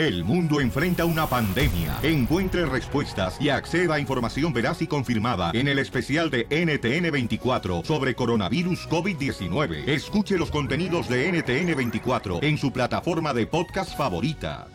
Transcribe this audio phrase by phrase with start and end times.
[0.00, 1.98] El mundo enfrenta una pandemia.
[2.02, 8.14] Encuentre respuestas y acceda a información veraz y confirmada en el especial de NTN24 sobre
[8.14, 9.86] coronavirus COVID-19.
[9.86, 14.68] Escuche los contenidos de NTN24 en su plataforma de podcast favorita.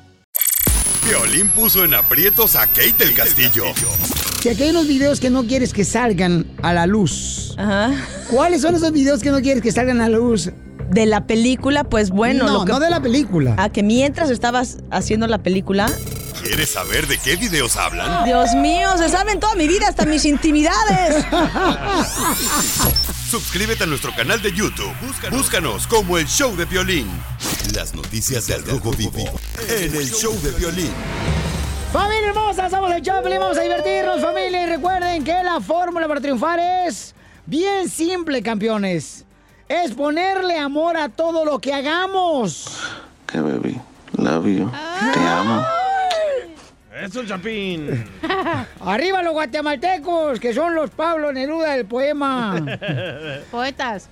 [1.08, 3.64] Violín puso en aprietos a Kate del Castillo.
[4.42, 7.58] Si aquí hay unos videos que no quieres que salgan a la luz.
[8.30, 10.52] ¿Cuáles son esos videos que no quieres que salgan a la luz?
[10.90, 12.46] De la película, pues bueno.
[12.46, 13.56] No, lo que- no de la película.
[13.58, 15.88] A que mientras estabas haciendo la película.
[16.44, 18.24] ¿Quieres saber de qué videos hablan?
[18.26, 21.26] Dios mío, se saben toda mi vida, hasta mis intimidades.
[23.30, 24.94] Suscríbete a nuestro canal de YouTube.
[25.32, 27.08] Búscanos, como el Show de Violín.
[27.74, 29.26] Las noticias del Rojo Vivo
[29.68, 30.92] en el Show de Violín.
[31.92, 34.64] Familia hermosa, somos el Choplin, vamos a divertirnos, familia.
[34.64, 39.26] Y recuerden que la fórmula para triunfar es bien simple, campeones.
[39.68, 42.80] Es ponerle amor a todo lo que hagamos.
[43.26, 43.80] Que baby,
[44.18, 44.72] love you,
[45.14, 45.66] te amo.
[47.02, 48.06] Eso, Chapín.
[48.86, 52.64] Arriba los guatemaltecos, que son los Pablo Neruda del poema.
[53.52, 54.08] Poetas.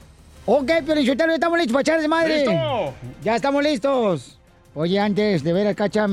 [0.46, 2.38] Ok, pero ya estamos listos para echar de madre.
[2.40, 2.94] ¡Listo!
[3.24, 4.38] Ya estamos listos.
[4.76, 6.08] Oye, antes de ver a Cacha,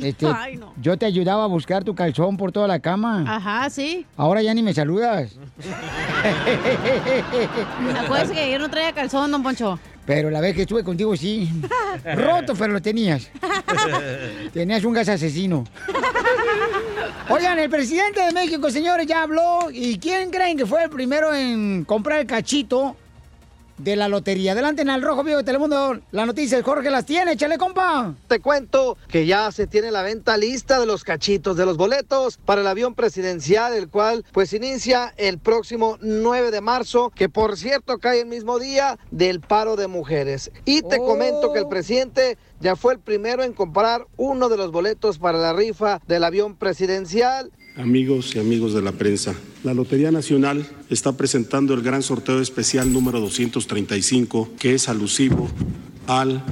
[0.00, 0.72] este, Ay, no.
[0.80, 3.24] yo te ayudaba a buscar tu calzón por toda la cama.
[3.26, 4.06] Ajá, sí.
[4.16, 5.32] Ahora ya ni me saludas.
[8.04, 9.78] Acuérdese que yo no traía calzón, don Poncho.
[10.06, 11.50] Pero la vez que estuve contigo, sí.
[12.14, 13.30] Roto, pero lo tenías.
[14.52, 15.64] Tenías un gas asesino.
[17.30, 19.70] Oigan, el presidente de México, señores, ya habló.
[19.72, 22.96] ¿Y quién creen que fue el primero en comprar el cachito
[23.78, 24.52] de la lotería?
[24.52, 26.00] Adelante en el Rojo Vivo de Telemundo.
[26.10, 27.32] La noticia, Jorge las tiene.
[27.32, 28.14] Échale, compa.
[28.28, 32.38] Te cuento que ya se tiene la venta lista de los cachitos de los boletos
[32.38, 37.56] para el avión presidencial, el cual pues inicia el próximo 9 de marzo, que por
[37.56, 40.50] cierto cae el mismo día del paro de mujeres.
[40.64, 44.70] Y te comento que el presidente ya fue el primero en comprar uno de los
[44.72, 47.50] boletos para la rifa del avión presidencial.
[47.76, 52.92] Amigos y amigos de la prensa, la Lotería Nacional está presentando el gran sorteo especial
[52.92, 55.50] número 235, que es alusivo
[56.06, 56.44] al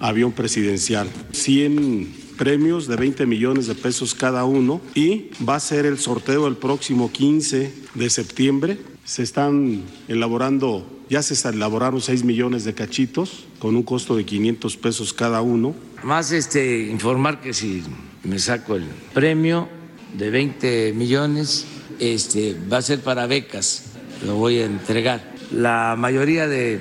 [0.00, 1.06] avión presidencial.
[1.32, 6.46] 100 premios de 20 millones de pesos cada uno y va a ser el sorteo
[6.46, 8.78] el próximo 15 de septiembre.
[9.04, 14.78] Se están elaborando, ya se elaboraron 6 millones de cachitos con un costo de 500
[14.78, 15.74] pesos cada uno.
[16.02, 17.82] Más este, informar que si
[18.24, 19.68] me saco el premio
[20.16, 21.64] de 20 millones,
[21.98, 23.84] este, va a ser para becas,
[24.26, 25.34] lo voy a entregar.
[25.52, 26.80] La mayoría de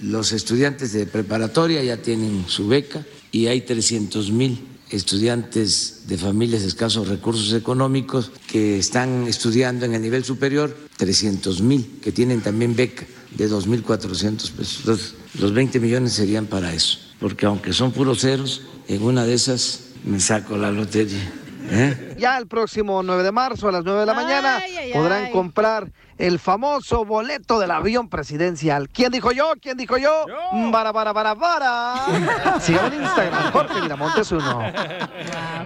[0.00, 4.58] los estudiantes de preparatoria ya tienen su beca y hay 300 mil
[4.90, 11.60] estudiantes de familias de escasos recursos económicos que están estudiando en el nivel superior, 300
[11.62, 13.04] mil que tienen también beca
[13.36, 14.76] de 2.400 pesos.
[14.80, 19.34] Entonces, los 20 millones serían para eso, porque aunque son puros ceros, en una de
[19.34, 21.32] esas me saco la lotería.
[21.70, 22.14] ¿Eh?
[22.18, 24.60] Ya el próximo 9 de marzo a las 9 de la mañana
[24.92, 28.88] podrán comprar el famoso boleto del avión presidencial.
[28.88, 29.52] ¿Quién dijo yo?
[29.60, 30.24] ¿Quién dijo yo?
[30.72, 32.60] Para, para, para, para.
[32.60, 34.62] Síganme en Instagram, Jorge Miramontes uno.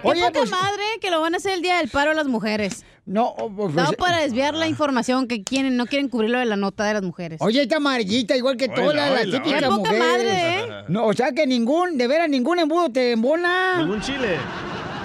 [0.03, 2.85] Oye, poca madre que lo van a hacer el día del paro a las mujeres.
[3.05, 6.83] No, pues, No para desviar la información que quieren, no quieren cubrirlo de la nota
[6.85, 7.39] de las mujeres.
[7.41, 9.61] Oye, está amarillita, igual que todas las típicas.
[9.61, 9.99] Qué mujeres.
[9.99, 10.83] madre, ¿eh?
[10.87, 13.77] No, o sea que ningún, de veras, ningún embudo te embona.
[13.79, 14.37] Ningún chile.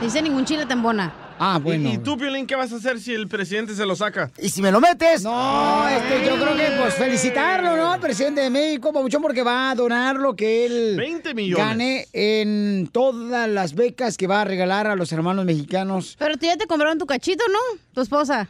[0.01, 1.13] Dice ningún chile te embona.
[1.39, 4.31] Ah, ¿Y, y tú, Piolín, qué vas a hacer si el presidente se lo saca?
[4.39, 5.23] ¿Y si me lo metes?
[5.23, 7.93] No, este, yo creo que pues felicitarlo, ¿no?
[7.93, 11.67] Al presidente de México, Pabuchón, porque va a donar lo que él 20 millones.
[11.67, 16.17] gane en todas las becas que va a regalar a los hermanos mexicanos.
[16.19, 17.79] Pero tú ya te compraron tu cachito, ¿no?
[17.93, 18.49] Tu esposa.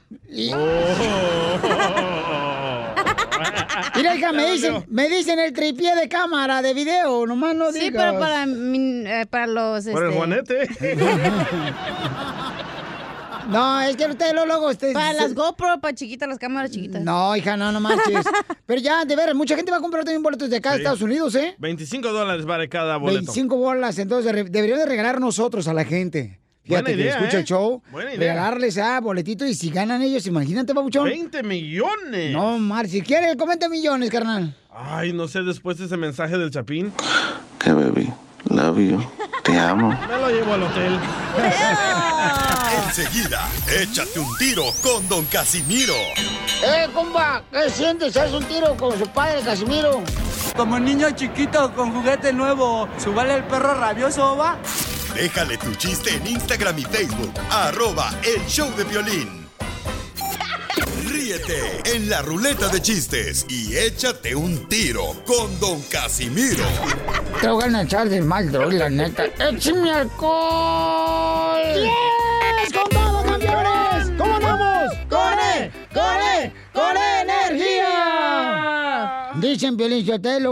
[3.97, 7.81] Mira, hija, me dicen, me dicen el tripié de cámara de video, nomás no Sí,
[7.81, 8.05] digas.
[8.07, 9.85] pero para, mi- eh, para los...
[9.87, 10.69] Por el este, Juanete.
[13.49, 14.69] No, es que ustedes luego, luego...
[14.71, 17.01] Ustedes, Para las GoPro, para chiquitas, las cámaras chiquitas.
[17.03, 18.27] No, hija, no, no manches.
[18.67, 20.83] Pero ya, de veras, mucha gente va a comprar también boletos de acá de Sí.
[20.83, 21.55] Estados Unidos, ¿eh?
[21.59, 23.19] 25 dólares vale cada boleto.
[23.21, 26.41] 25 bolas, entonces deberíamos de regalar nosotros a la gente.
[26.67, 27.41] Buena Fíjate que idea, escucha ¿eh?
[27.41, 28.33] el show, Buena idea.
[28.35, 31.05] regalarles a boletitos y si ganan ellos, imagínate, babuchón.
[31.05, 32.33] 20 millones.
[32.33, 34.55] No, Mar, si quieres, comenta millones, carnal.
[34.71, 36.93] Ay, no sé, después de ese mensaje del Chapín,
[37.61, 38.13] Que baby,
[38.49, 39.01] love you,
[39.43, 39.89] te amo.
[40.09, 40.99] me lo llevo al hotel.
[42.87, 43.49] Enseguida,
[43.81, 45.95] échate un tiro con Don Casimiro.
[46.63, 47.43] ¡Eh, compa!
[47.53, 48.17] ¿Qué sientes?
[48.17, 50.03] ¿Haz un tiro con su padre, Casimiro?
[50.57, 54.57] Como niño chiquito con juguete nuevo, ¿subale el perro rabioso, va?
[55.15, 59.47] Déjale tu chiste en Instagram y Facebook, arroba el show de violín.
[61.07, 66.65] Ríete en la ruleta de chistes y échate un tiro con Don Casimiro.
[67.41, 69.27] Te voy a echar de mal, droga, la neta.
[69.39, 71.63] ¡Échame alcohol!
[71.75, 72.73] ¡Yes!
[72.73, 74.11] ¡Con todo, campeones!
[74.19, 74.93] ¿Cómo andamos?
[75.09, 75.71] ¡Corre!
[75.95, 76.53] ¡Corre!
[76.73, 79.31] ¡Corre energía!
[79.37, 80.05] Dicen, Piolín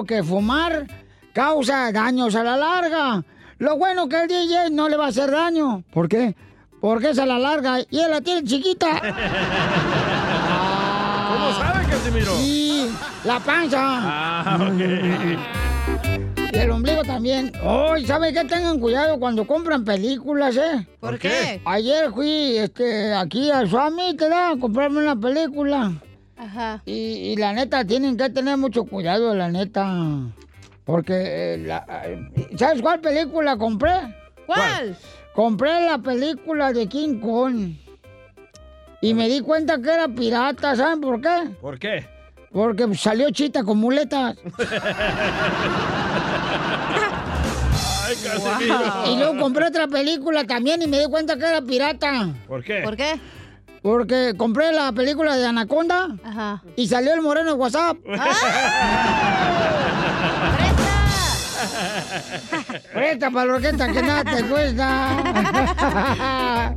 [0.06, 0.86] que fumar
[1.32, 3.24] causa daños a la larga.
[3.58, 5.82] Lo bueno que el DJ no le va a hacer daño.
[5.92, 6.36] ¿Por qué?
[6.80, 9.00] Porque es a la larga y él la tiene chiquita.
[11.34, 12.36] ¿Cómo sabe, Casimiro?
[12.36, 12.90] Sí,
[13.24, 13.78] la panza.
[13.82, 14.80] Ah, ok.
[16.54, 17.50] Y el ombligo también.
[17.64, 18.44] Ay, ¿sabe qué?
[18.44, 20.86] Tengan cuidado cuando compran películas, ¿eh?
[21.00, 21.60] ¿Por qué?
[21.64, 25.92] Ayer fui este, aquí al Swami, te da a comprarme una película.
[26.36, 26.80] Ajá.
[26.86, 29.96] Y, y la neta, tienen que tener mucho cuidado, la neta.
[30.84, 34.14] Porque, eh, la- eh, ¿sabes cuál película compré?
[34.46, 34.96] ¿Cuál?
[35.34, 37.72] Compré la película de King Kong.
[39.04, 41.50] Y me di cuenta que era pirata, ¿saben por qué?
[41.60, 42.08] ¿Por qué?
[42.50, 44.34] Porque salió chita con muletas.
[48.06, 49.12] Ay, Casimiro.
[49.12, 52.30] Y luego compré otra película también y me di cuenta que era pirata.
[52.48, 52.80] ¿Por qué?
[52.82, 53.20] ¿Por qué?
[53.82, 56.62] Porque compré la película de Anaconda Ajá.
[56.74, 57.98] y salió el moreno de WhatsApp.
[62.94, 66.74] Presta para la orquesta que nada te cuesta.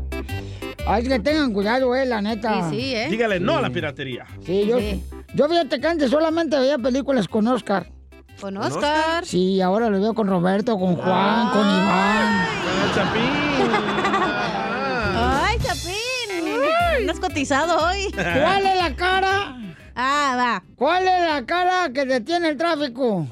[0.89, 2.69] Ay, que tengan cuidado, eh, la neta.
[2.69, 3.07] Sí, sí, ¿eh?
[3.09, 4.25] Dígale no a la piratería.
[4.45, 5.03] Sí, yo, Sí.
[5.33, 7.91] yo fíjate que antes solamente veía películas con Oscar.
[8.39, 9.25] Con Oscar.
[9.25, 12.47] Sí, ahora lo veo con Roberto, con Juan, con Iván.
[12.63, 13.71] Con el Chapín.
[15.15, 17.05] Ay, Chapín.
[17.05, 18.11] No has cotizado hoy.
[18.13, 19.57] ¿Cuál es la cara?
[19.95, 20.63] Ah, va.
[20.75, 23.27] ¿Cuál es la cara que detiene el tráfico?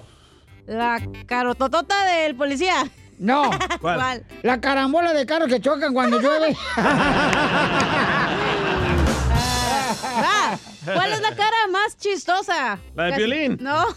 [0.65, 2.73] La carototota del policía.
[3.17, 3.49] No,
[3.81, 3.97] ¿Cuál?
[3.97, 4.25] ¿Cuál?
[4.43, 6.55] la carambola de carros que chocan cuando llueve.
[10.15, 10.57] Va.
[10.93, 12.77] ¿Cuál es la cara más chistosa?
[12.95, 13.57] La de Casi- Piolín.
[13.61, 13.85] No.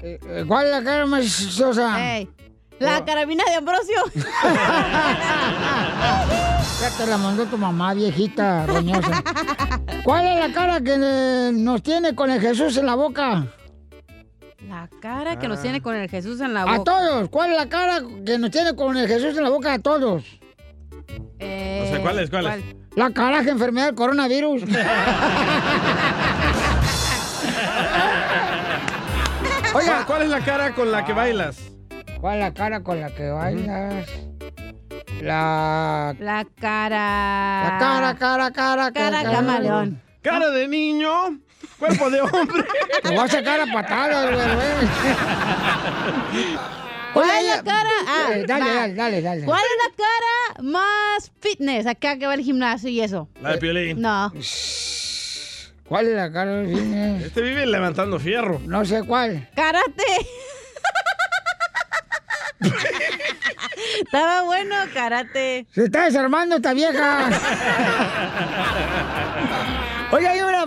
[0.00, 1.98] Eh, eh, ¿Cuál es la cara más chistosa?
[2.78, 3.96] La carabina de Ambrosio.
[6.80, 9.24] Ya te la mandó tu mamá, viejita, roñosa.
[10.04, 13.48] ¿Cuál es la cara que eh, nos tiene con el Jesús en la boca?
[14.68, 16.76] La cara que nos tiene con el Jesús en la boca.
[16.76, 17.28] A todos.
[17.30, 20.24] ¿Cuál es la cara que nos tiene con el Jesús en la boca a todos?
[21.38, 22.28] Eh, No sé, ¿cuál es?
[22.30, 22.62] ¿Cuál es?
[22.94, 24.62] La caraja enfermedad del coronavirus.
[29.74, 31.72] Oiga, ¿cuál es la cara con la que bailas?
[32.20, 34.06] ¿Cuál es la cara con la que bailas?
[35.22, 36.14] La...
[36.18, 37.62] La cara.
[37.64, 40.02] La cara, cara, cara, Cara camaleón.
[40.22, 41.38] Cara de niño,
[41.78, 42.64] cuerpo de hombre.
[43.02, 44.88] Te voy a sacar a patadas, güey, güey.
[47.14, 47.90] ¿Cuál es la cara?
[48.06, 49.44] Ah, eh, dale, dale, dale, dale.
[49.44, 51.86] ¿Cuál es la cara más fitness?
[51.86, 53.28] Acá que va al gimnasio y eso.
[53.40, 54.00] La de Piolín.
[54.00, 54.30] No.
[55.88, 56.62] ¿Cuál es la cara?
[56.62, 58.60] Este vive levantando fierro.
[58.66, 59.48] No sé cuál.
[59.54, 60.04] Karate.
[64.04, 65.66] Estaba bueno, karate.
[65.72, 67.30] Se está desarmando esta vieja.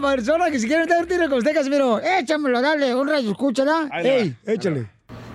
[0.02, 2.00] Persona que si quiere dar un tiro con usted, Casimiro.
[2.00, 3.88] Échamelo, dale, un rayo, escúchala.
[4.04, 4.90] Ey, échale.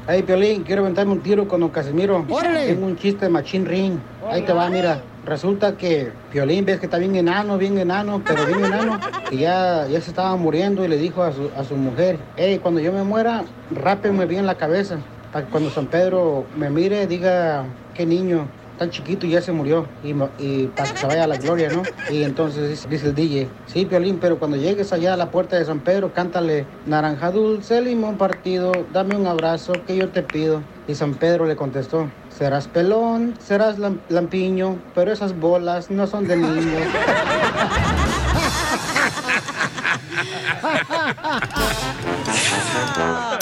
[0.08, 2.24] Hey, Piolín, quiero aventarme un tiro con don Casimiro.
[2.28, 2.66] Órale.
[2.66, 3.98] Tengo un chiste de Machín Ring.
[4.28, 5.02] Ahí te va, mira.
[5.24, 9.86] Resulta que Piolín ves que está bien enano, bien enano, pero bien enano, que ya,
[9.88, 12.92] ya se estaba muriendo y le dijo a su, a su mujer, hey, cuando yo
[12.92, 14.98] me muera, rápenme bien la cabeza,
[15.32, 17.64] para que cuando San Pedro me mire diga,
[17.94, 18.46] qué niño,
[18.78, 21.82] tan chiquito y ya se murió, y, para que se vaya a la gloria, ¿no?
[22.10, 25.64] Y entonces dice, el DJ, sí, Piolín, pero cuando llegues allá a la puerta de
[25.64, 30.62] San Pedro, cántale, naranja dulce, limón partido, dame un abrazo que yo te pido.
[30.88, 36.28] Y San Pedro le contestó, serás pelón, serás lam- lampiño, pero esas bolas no son
[36.28, 36.82] de niños.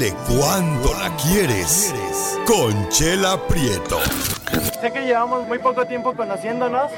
[0.00, 1.94] Dile cuándo la quieres.
[2.46, 4.00] Conchela Prieto.
[4.80, 6.90] Sé que llevamos muy poco tiempo conociéndonos.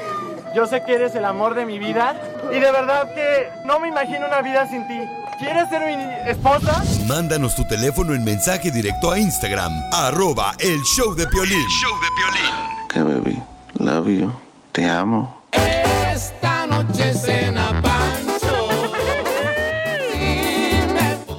[0.55, 2.15] Yo sé que eres el amor de mi vida.
[2.49, 4.97] Y de verdad que no me imagino una vida sin ti.
[5.37, 6.81] ¿Quieres ser mi esposa?
[7.05, 9.73] Mándanos tu teléfono en mensaje directo a Instagram.
[9.91, 11.67] Arroba el show de Piolín.
[12.87, 13.43] Que baby,
[13.79, 14.31] love you,
[14.71, 15.41] te amo.
[15.51, 18.69] Esta noche cena Pancho.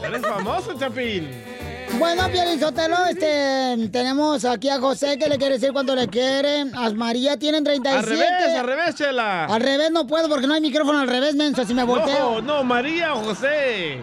[0.06, 1.53] Eres famoso, Chapín.
[1.98, 6.66] Bueno, Pielizotelo, este, tenemos aquí a José que le quiere decir cuánto le quiere.
[6.74, 7.98] A María tienen 37.
[7.98, 9.44] Al revés, al revés, Chela.
[9.46, 12.40] Al revés no puedo porque no hay micrófono al revés, menso, si me volteo.
[12.40, 14.00] No, no, María o José.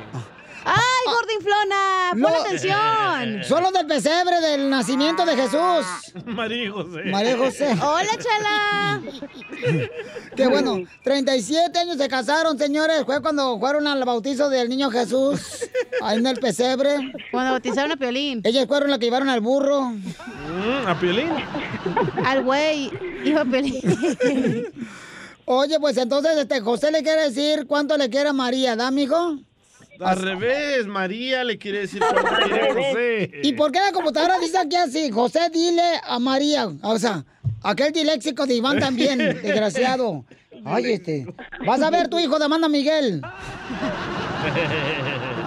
[0.63, 2.11] ¡Ay, gordinflona!
[2.21, 3.43] ¡Pon atención!
[3.47, 5.85] Son los del pesebre del nacimiento de Jesús.
[6.25, 7.03] María José.
[7.05, 7.75] María José.
[7.81, 9.01] ¡Hola, chala!
[10.35, 10.83] Qué bueno.
[11.03, 13.03] 37 años se casaron, señores.
[13.05, 15.69] Fue cuando fueron al bautizo del niño Jesús.
[16.01, 17.13] Ahí en el pesebre.
[17.31, 18.41] Cuando bautizaron a Piolín.
[18.43, 19.83] Ellas fueron las que llevaron al burro.
[19.85, 21.29] Mm, ¿A Piolín?
[22.25, 22.91] Al güey.
[23.25, 24.71] Hijo de Piolín.
[25.45, 29.37] Oye, pues entonces este José le quiere decir cuánto le quiere a María, ¿da, mijo?
[30.03, 32.01] Al revés, María le quiere decir
[32.73, 33.31] José.
[33.43, 35.11] ¿Y por qué la computadora dice aquí así?
[35.11, 36.69] José, dile a María.
[36.81, 37.23] O sea,
[37.61, 40.25] aquel diléxico de Iván también, desgraciado.
[40.65, 41.25] Ay, este.
[41.65, 43.21] Vas a ver tu hijo de Amanda Miguel.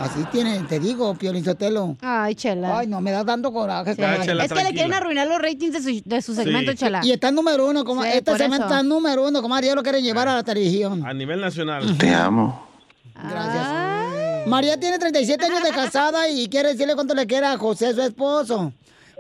[0.01, 1.97] Así tiene, te digo, Sotelo.
[2.01, 2.79] Ay, chela.
[2.79, 3.97] Ay, no, me da tanto coraje.
[3.97, 7.01] Chela, es que le quieren arruinar los ratings de su, de su segmento, chela.
[7.03, 8.75] Y está número uno, como Sí, este segmento eso.
[8.75, 9.69] está número uno, comadre.
[9.69, 11.05] Ya lo quieren llevar a la televisión.
[11.07, 11.97] A nivel nacional.
[11.97, 12.69] Te amo.
[13.15, 14.14] Gracias.
[14.47, 18.03] María tiene 37 años de casada y quiere decirle cuánto le quiere a José, su
[18.03, 18.73] esposo.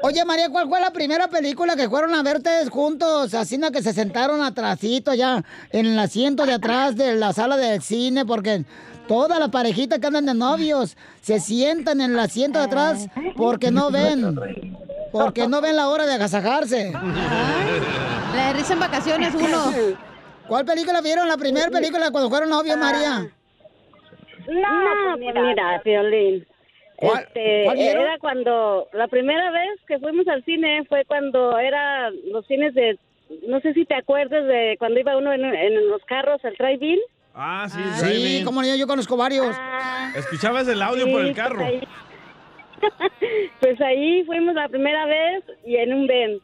[0.02, 3.32] Oye, María, ¿cuál fue la primera película que fueron a ver ustedes juntos?
[3.32, 7.56] Así no que se sentaron atrásito allá en el asiento de atrás de la sala
[7.56, 8.64] del cine, porque
[9.08, 13.70] todas las parejitas que andan de novios se sientan en el asiento de atrás porque
[13.70, 14.38] no ven.
[15.10, 16.92] Porque no ven la hora de agasajarse.
[16.92, 19.72] La de risa en vacaciones, uno.
[20.48, 21.28] ¿Cuál película vieron?
[21.28, 23.30] La primera película cuando fueron novios, María.
[24.48, 26.46] No, pues mira, Violín.
[26.96, 32.10] ¿Cuál- Este, cuál era cuando, la primera vez que fuimos al cine fue cuando era
[32.10, 32.98] los cines de,
[33.48, 37.00] no sé si te acuerdas de cuando iba uno en, en los carros al drive-in.
[37.34, 38.44] Ah, sí, Sí, driving.
[38.44, 39.56] como yo, yo conozco varios.
[40.16, 41.64] Escuchabas el audio Sí, por el pues carro.
[41.64, 41.82] ahí-
[43.60, 46.38] Pues ahí fuimos la primera vez y en un Ben.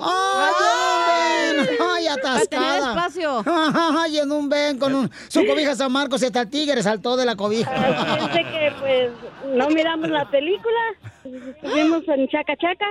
[0.00, 1.76] ¡Ay, en un ven!
[1.80, 2.90] ¡Ay, atascada!
[2.90, 3.42] espacio.
[3.46, 6.22] ¡Ay, en un ven con un, su cobija San Marcos!
[6.22, 7.70] Hasta el tigre saltó de la cobija.
[7.70, 9.10] Pensé que pues
[9.54, 10.80] no miramos la película,
[11.24, 12.86] estuvimos en Chaca Chaca.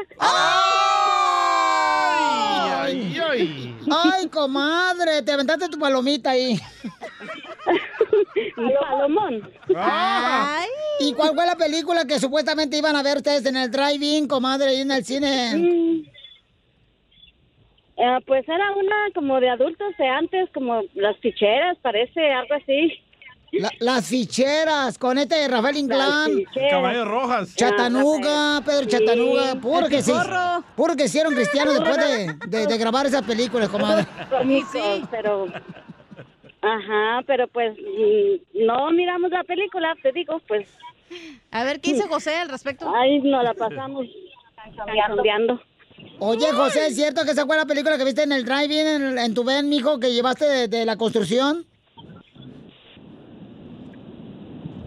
[2.80, 3.76] ¡Ay, ay!
[3.90, 5.22] ¡Ay, comadre!
[5.24, 6.60] Te aventaste tu palomita ahí.
[8.56, 9.50] Palomón.
[9.76, 10.68] Ay.
[11.00, 14.70] ¿Y cuál fue la película que supuestamente iban a ver ustedes en el drive-in, comadre,
[14.70, 16.12] ahí en el cine?
[18.04, 22.94] Eh, pues era una como de adultos de antes, como las ficheras, parece, algo así.
[23.52, 26.32] La- las ficheras, con este Rafael Inclán.
[26.70, 27.56] Caballos rojas.
[27.56, 28.88] Chatanuga, Pedro Sí.
[28.90, 30.12] Chatanuga, puro que sí.
[30.12, 30.64] Piporro.
[30.76, 34.06] Puro que hicieron cristianos después de, de- de grabar esas películas, comadre.
[34.30, 35.48] Cómicos, pero...
[36.64, 40.68] Ajá, pero pues mm, no miramos la película, te digo, pues...
[41.52, 42.92] A ver, ¿qué dice José al respecto?
[42.96, 44.06] Ay, nos la pasamos
[44.78, 45.62] cambiando.
[46.20, 49.18] Oye, José, ¿es cierto que esa fue la película que viste en el drive-in, en,
[49.18, 51.66] en tu ven, mijo, que llevaste de, de la construcción?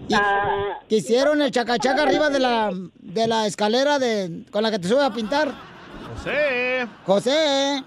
[0.09, 0.15] Y-
[0.89, 4.87] que hicieron el chacachaca arriba de la, de la escalera de, con la que te
[4.87, 5.49] subes a pintar.
[6.15, 6.87] José.
[7.05, 7.83] José,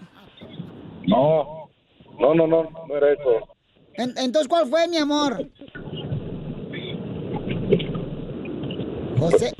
[1.08, 1.70] No,
[2.20, 3.48] no, no, no, no era eso.
[3.94, 5.48] en- entonces, ¿cuál fue, mi amor?
[9.20, 9.54] José,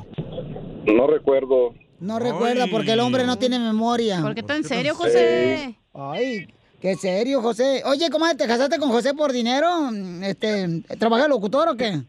[0.86, 1.74] No recuerdo.
[2.00, 4.22] No recuerda porque el hombre no tiene memoria.
[4.22, 5.76] ¿Por qué tan serio, José?
[5.94, 6.48] Ay,
[6.82, 7.82] qué serio, José.
[7.86, 9.90] Oye, comadre, ¿te casaste con José por dinero?
[10.22, 12.02] Este, ¿trabaja de locutor o qué?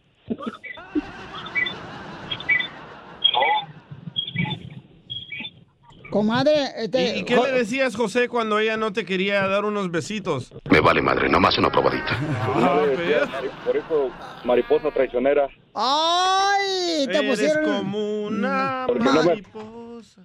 [6.11, 7.19] Comadre, este...
[7.19, 10.50] ¿Y qué le decías, José, cuando ella no te quería dar unos besitos?
[10.71, 12.19] Me vale madre, nomás una probadita.
[12.55, 14.11] Ah, mari- por eso,
[14.45, 15.49] mariposa traicionera.
[15.75, 17.07] ¡Ay!
[17.07, 17.65] Te Eres pusieron...
[17.65, 20.23] como una Porque no me, mariposa.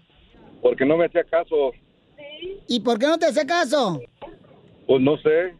[0.61, 1.71] porque no me hacía caso.
[2.67, 3.99] ¿Y por qué no te hace caso?
[4.87, 5.55] Pues no sé.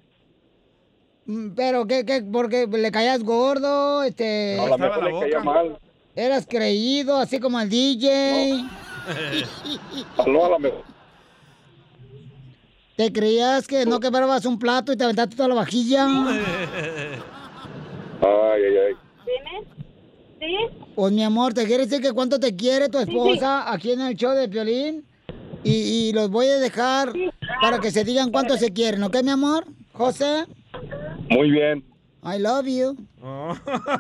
[1.26, 2.22] Mm, Pero, ¿qué, qué?
[2.32, 4.58] Porque le caías gordo, este...
[4.60, 5.78] A lo mejor le caía mal.
[6.16, 8.54] Eras creído, así como el DJ.
[8.64, 8.70] No,
[10.18, 10.84] a lo mejor.
[12.96, 16.06] ¿Te creías que no quebrabas un plato y te aventaste toda la vajilla?
[18.22, 18.94] Ay, ay, ay.
[20.40, 20.56] ¿Sí?
[20.96, 24.16] Pues mi amor, ¿te quiere decir que cuánto te quiere tu esposa aquí en el
[24.16, 25.06] show de Piolín?
[25.64, 25.72] Y,
[26.10, 27.12] y los voy a dejar
[27.62, 29.66] para que se digan cuánto se quieren, ¿ok, mi amor?
[29.94, 30.46] José,
[31.30, 31.84] Muy bien.
[32.24, 32.96] I love you.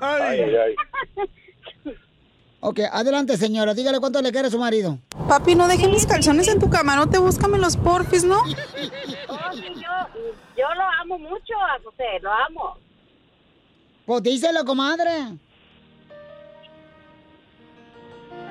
[0.01, 0.75] Ay, ay, ay.
[2.65, 4.98] Ok, adelante, señora, dígale cuánto le quiere a su marido.
[5.27, 8.38] Papi, no dejes mis calzones en tu camarote, búscame los porfis, ¿no?
[8.39, 10.22] Oh, sí, yo,
[10.55, 12.77] yo lo amo mucho a José, lo amo.
[14.05, 15.12] Pues díselo, comadre.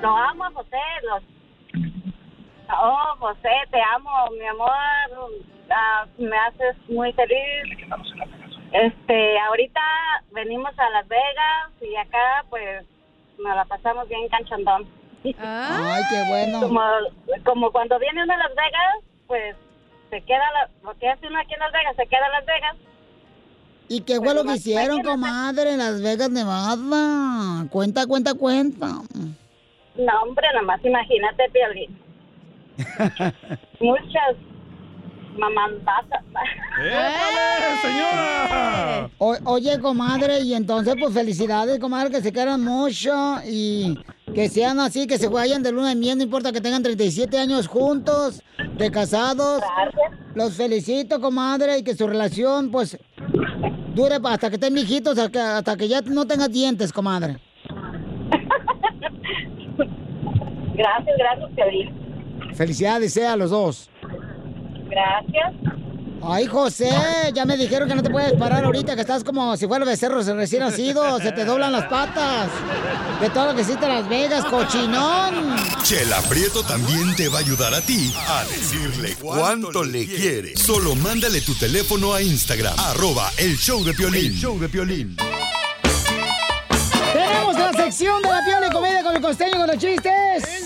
[0.03, 0.77] Lo amo a José.
[1.01, 1.15] Lo...
[2.69, 4.69] Oh, José, te amo, mi amor.
[5.71, 7.89] Ah, me haces muy feliz.
[8.73, 9.81] Este, ahorita
[10.33, 12.85] venimos a Las Vegas y acá, pues,
[13.39, 14.87] nos la pasamos bien canchandón.
[15.39, 16.61] Ay, qué bueno.
[16.61, 16.81] Como,
[17.45, 19.55] como cuando viene uno a Las Vegas, pues
[20.09, 22.45] se queda, la, lo que hace uno aquí en Las Vegas, se queda en Las
[22.45, 22.75] Vegas.
[23.89, 27.67] ¿Y qué fue lo que hicieron, comadre, en Las Vegas, Nevada?
[27.69, 28.87] Cuenta, cuenta, cuenta.
[29.95, 31.99] No, hombre, nomás imagínate, Piolín.
[33.79, 34.35] Muchas
[35.37, 36.23] mamandatas.
[37.81, 39.09] señora!
[39.17, 43.13] O- oye, comadre, y entonces, pues felicidades, comadre, que se quieran mucho
[43.45, 43.97] y
[44.33, 47.37] que sean así, que se vayan de luna de miel, no importa que tengan 37
[47.37, 48.41] años juntos,
[48.77, 49.61] de casados.
[50.35, 52.97] Los felicito, comadre, y que su relación, pues,
[53.93, 57.37] dure hasta que estén viejitos, hasta que, hasta que ya no tengas dientes, comadre.
[60.75, 61.91] Gracias, gracias, Piolín.
[62.55, 63.89] Felicidades, sea a los dos.
[64.89, 65.53] Gracias.
[66.25, 66.89] Ay, José,
[67.33, 70.21] ya me dijeron que no te puedes parar ahorita, que estás como si fuera becerro
[70.21, 72.49] recién nacido, se te doblan las patas.
[73.19, 75.57] De todo lo que hiciste en Las Vegas, cochinón.
[75.83, 80.55] Chela Prieto también te va a ayudar a ti a decirle cuánto le quiere.
[80.55, 84.25] Solo mándale tu teléfono a Instagram, arroba el show de Piolín.
[84.27, 85.17] El show de Piolín.
[87.11, 90.62] Tenemos la sección de la piola y comedia con el costeño con los chistes.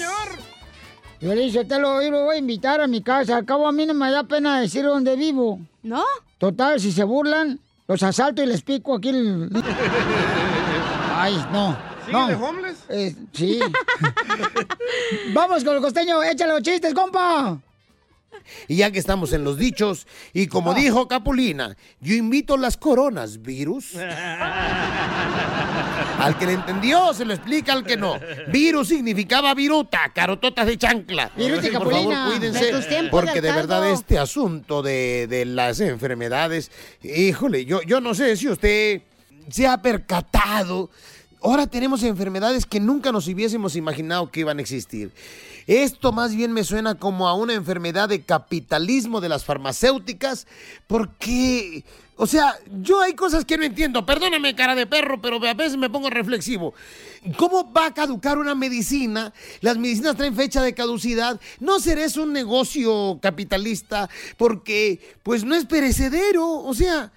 [1.19, 3.37] Yo le dije, te lo, yo lo voy a invitar a mi casa.
[3.37, 5.59] Al cabo, a mí no me da pena decir dónde vivo.
[5.81, 6.03] ¿No?
[6.37, 9.49] Total, si se burlan, los asalto y les pico aquí el...
[11.15, 11.75] Ay, no.
[12.05, 12.27] ¿Sigue no.
[12.27, 12.77] de homeless?
[12.89, 13.59] Eh, sí.
[15.33, 17.57] Vamos con el costeño, échale los chistes, compa.
[18.67, 23.41] Y ya que estamos en los dichos, y como dijo Capulina, yo invito las coronas,
[23.41, 23.93] virus.
[26.17, 28.19] Al que le entendió, se lo explica al que no.
[28.47, 31.31] Virus significaba viruta, carototas de chancla.
[31.35, 32.73] Virus Por favor, cuídense,
[33.11, 36.71] porque de verdad este asunto de, de las enfermedades,
[37.03, 39.01] híjole, yo, yo no sé si usted
[39.49, 40.89] se ha percatado.
[41.41, 45.11] Ahora tenemos enfermedades que nunca nos hubiésemos imaginado que iban a existir.
[45.67, 50.47] Esto más bien me suena como a una enfermedad de capitalismo de las farmacéuticas,
[50.87, 51.83] porque,
[52.17, 54.05] o sea, yo hay cosas que no entiendo.
[54.05, 56.73] Perdóname, cara de perro, pero a veces me pongo reflexivo.
[57.37, 59.33] ¿Cómo va a caducar una medicina?
[59.61, 61.39] Las medicinas traen fecha de caducidad.
[61.59, 64.09] ¿No será eso un negocio capitalista?
[64.35, 66.47] Porque, pues, no es perecedero.
[66.47, 67.11] O sea,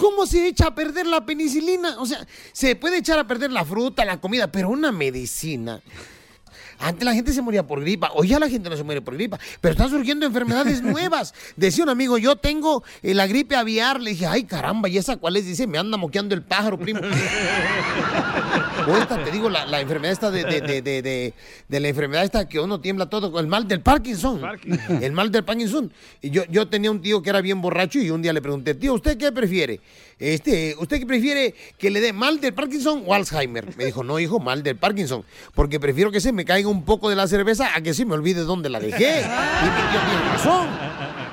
[0.00, 2.00] ¿Cómo se echa a perder la penicilina?
[2.00, 5.82] O sea, se puede echar a perder la fruta, la comida, pero una medicina.
[6.80, 9.14] Antes la gente se moría por gripa, hoy ya la gente no se muere por
[9.14, 11.34] gripa, pero están surgiendo enfermedades nuevas.
[11.56, 14.00] Decía un amigo, yo tengo eh, la gripe aviar.
[14.00, 15.44] Le dije, ay caramba, ¿y esa cuál es?
[15.46, 17.00] Dice, me anda moqueando el pájaro, primo.
[18.86, 21.34] Ahorita te digo, la, la enfermedad esta de, de, de, de, de-
[21.68, 24.40] de la enfermedad esta que uno tiembla todo, el mal del Parkinson.
[25.00, 25.92] El mal del Parkinson.
[26.20, 28.74] Y yo, yo tenía un tío que era bien borracho y un día le pregunté,
[28.74, 29.80] tío, ¿usted qué prefiere?
[30.18, 33.74] Este, ¿Usted qué prefiere que le dé mal del Parkinson o Alzheimer?
[33.76, 37.08] Me dijo, no, hijo, mal del Parkinson, porque prefiero que se me caiga un poco
[37.08, 39.20] de la cerveza a que se me olvide dónde la dejé.
[39.20, 40.68] Y mi tío tiene razón.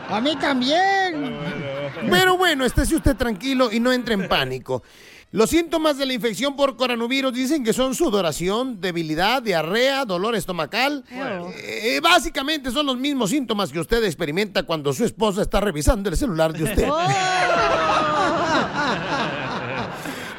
[0.09, 1.35] A mí también.
[2.09, 4.83] Pero bueno, estése usted tranquilo y no entre en pánico.
[5.31, 11.03] Los síntomas de la infección por coronavirus dicen que son sudoración, debilidad, diarrea, dolor estomacal.
[11.11, 16.15] Eh, básicamente son los mismos síntomas que usted experimenta cuando su esposa está revisando el
[16.15, 16.87] celular de usted.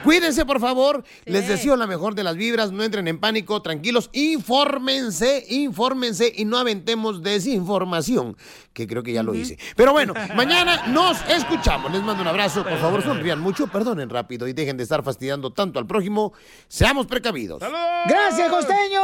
[0.09, 1.05] Cuídense, por favor.
[1.27, 2.73] Les deseo la mejor de las vibras.
[2.73, 4.09] No entren en pánico, tranquilos.
[4.15, 8.35] Infórmense, infórmense y no aventemos desinformación,
[8.73, 9.59] que creo que ya lo hice.
[9.77, 11.93] Pero bueno, mañana nos escuchamos.
[11.93, 12.65] Les mando un abrazo.
[12.65, 16.33] Por favor, sonrían mucho, perdonen rápido y dejen de estar fastidiando tanto al prójimo.
[16.69, 17.63] Seamos precavidos.
[18.07, 19.03] ¡Gracias, costeño!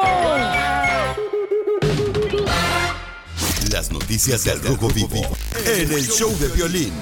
[3.70, 5.20] Las noticias del Rojo Vivo
[5.66, 6.94] en el show de violín.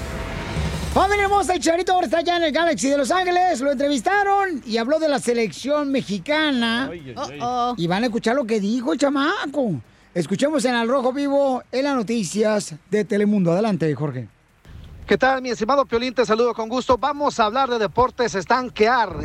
[0.93, 3.59] Familia hermosa, el Charito ahora está allá en el Galaxy de Los Ángeles.
[3.61, 6.91] Lo entrevistaron y habló de la selección mexicana.
[7.41, 9.81] Oh, Y van a escuchar lo que dijo el chamaco.
[10.13, 13.51] Escuchemos en Al Rojo Vivo en las noticias de Telemundo.
[13.51, 14.27] Adelante, Jorge.
[15.05, 16.13] ¿Qué tal, mi estimado Piolín?
[16.13, 16.97] Te saludo con gusto.
[16.97, 19.17] Vamos a hablar de deportes estanquear.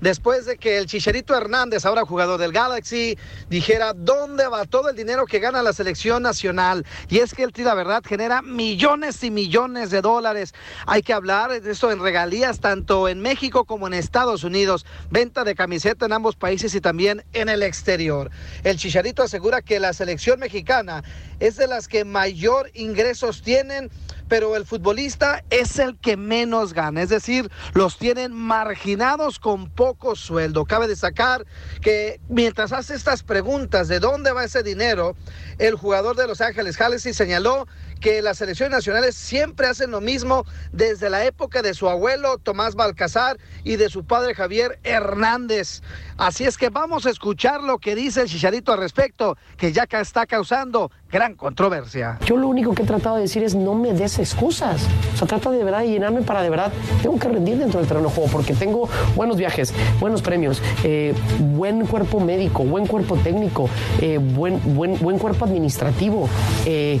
[0.00, 3.16] Después de que el Chicharito Hernández, ahora jugador del Galaxy,
[3.48, 6.84] dijera dónde va todo el dinero que gana la selección nacional.
[7.08, 10.52] Y es que el Tri, la verdad, genera millones y millones de dólares.
[10.86, 14.84] Hay que hablar de esto en regalías, tanto en México como en Estados Unidos.
[15.10, 18.32] Venta de camiseta en ambos países y también en el exterior.
[18.64, 21.04] El Chicharito asegura que la selección mexicana
[21.38, 23.90] es de las que mayor ingresos tienen
[24.30, 30.14] pero el futbolista es el que menos gana, es decir, los tienen marginados con poco
[30.14, 30.64] sueldo.
[30.64, 31.44] Cabe destacar
[31.82, 35.16] que mientras hace estas preguntas de dónde va ese dinero,
[35.58, 37.66] el jugador de Los Ángeles Galaxy señaló
[38.00, 42.74] que las selecciones nacionales siempre hacen lo mismo desde la época de su abuelo Tomás
[42.74, 45.82] Balcazar y de su padre Javier Hernández.
[46.16, 49.86] Así es que vamos a escuchar lo que dice el Chicharito al respecto, que ya
[49.90, 52.18] está causando gran controversia.
[52.24, 54.82] Yo lo único que he tratado de decir es no me des excusas.
[55.14, 56.72] O sea, trata de verdad de llenarme para de verdad.
[57.02, 61.14] Tengo que rendir dentro del terreno de juego porque tengo buenos viajes, buenos premios, eh,
[61.38, 63.68] buen cuerpo médico, buen cuerpo técnico,
[64.00, 66.28] eh, buen, buen, buen cuerpo administrativo.
[66.64, 67.00] eh,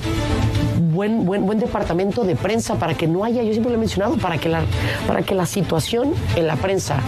[0.92, 4.16] Buen, buen, buen departamento de prensa para que no haya, yo siempre lo he mencionado,
[4.16, 4.62] para que, la,
[5.06, 7.00] para que la situación en la prensa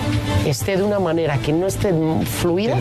[0.46, 1.92] esté de una manera que no esté
[2.24, 2.78] fluida,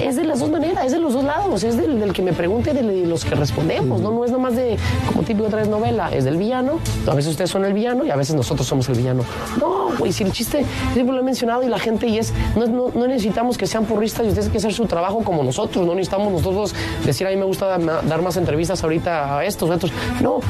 [0.00, 2.32] es de las dos maneras, es de los dos lados, es del, del que me
[2.32, 4.10] pregunte, de los que respondemos, ¿no?
[4.10, 7.50] No es nomás de, como típico otra vez novela, es del villano, a veces ustedes
[7.50, 9.24] son el villano y a veces nosotros somos el villano.
[9.60, 12.66] No, güey, si el chiste, siempre lo he mencionado y la gente y es, no,
[12.66, 15.94] no, no necesitamos que sean porristas y ustedes que hacer su trabajo como nosotros, no
[15.94, 19.92] necesitamos nosotros decir, a mí me gusta dar, más entrevistas ahorita a estos, a estos.
[20.20, 20.40] No,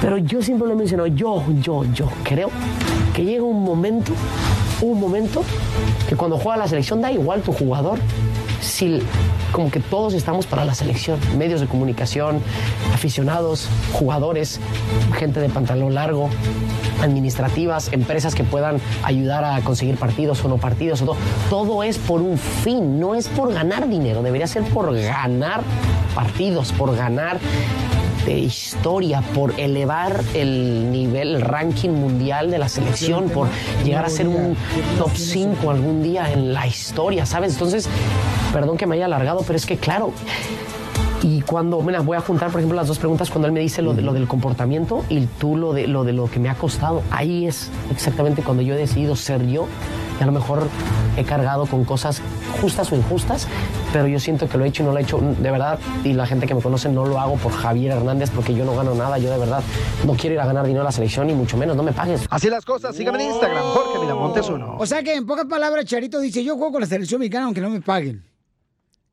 [0.00, 2.50] pero yo siempre lo he mencionado, yo, yo, yo creo
[3.14, 4.12] que llega un momento,
[4.80, 5.42] un momento
[6.08, 7.98] que cuando juega la selección da igual tu jugador,
[8.60, 9.00] si
[9.52, 12.40] como que todos estamos para la selección, medios de comunicación,
[12.94, 14.60] aficionados, jugadores,
[15.18, 16.30] gente de pantalón largo,
[17.02, 21.16] administrativas, empresas que puedan ayudar a conseguir partidos o no partidos, o todo.
[21.48, 25.62] todo es por un fin, no es por ganar dinero, debería ser por ganar
[26.14, 27.38] partidos, por ganar
[28.24, 33.48] de historia, por elevar el nivel, el ranking mundial de la selección, por
[33.84, 34.56] llegar a ser un
[34.98, 37.52] top 5 algún día en la historia, ¿sabes?
[37.54, 37.88] Entonces,
[38.52, 40.12] perdón que me haya alargado, pero es que claro,
[41.22, 43.82] y cuando, mira, voy a juntar, por ejemplo, las dos preguntas cuando él me dice
[43.82, 46.54] lo, de, lo del comportamiento y tú lo de, lo de lo que me ha
[46.54, 47.02] costado.
[47.10, 49.66] Ahí es exactamente cuando yo he decidido ser yo.
[50.20, 50.68] Y a lo mejor
[51.16, 52.20] he cargado con cosas
[52.60, 53.48] justas o injustas,
[53.90, 55.78] pero yo siento que lo he hecho y no lo he hecho de verdad.
[56.04, 58.76] Y la gente que me conoce no lo hago por Javier Hernández porque yo no
[58.76, 59.16] gano nada.
[59.16, 59.62] Yo de verdad
[60.06, 62.26] no quiero ir a ganar dinero a la selección y mucho menos, no me pagues.
[62.28, 64.76] Así las cosas, síganme en Instagram, Jorge Miramontes uno.
[64.78, 67.62] O sea que en pocas palabras, Charito dice, yo juego con la selección mexicana aunque
[67.62, 68.22] no me paguen.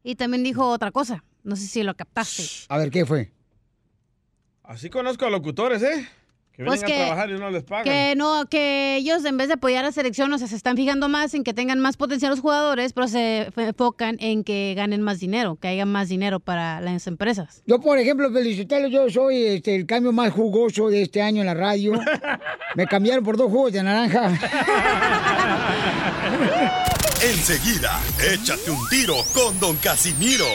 [0.03, 1.23] Y también dijo otra cosa.
[1.43, 2.43] No sé si lo captaste.
[2.67, 3.31] A ver, ¿qué fue?
[4.63, 6.05] Así conozco a locutores, ¿eh?
[6.57, 7.83] Que Pues vienen que- a trabajar y no les pagan.
[7.83, 10.75] Que no, que ellos en vez de apoyar a la selección, o sea, se están
[10.75, 15.03] fijando más en que tengan más potencial los jugadores, pero se enfocan en que ganen
[15.03, 17.61] más dinero, que haya más dinero para las empresas.
[17.67, 21.45] Yo, por ejemplo, Felicitelo, yo soy este, el cambio más jugoso de este año en
[21.45, 21.93] la radio.
[22.75, 24.31] Me cambiaron por dos jugos de naranja.
[27.21, 27.99] Enseguida,
[28.31, 30.45] échate un tiro con Don Casimiro.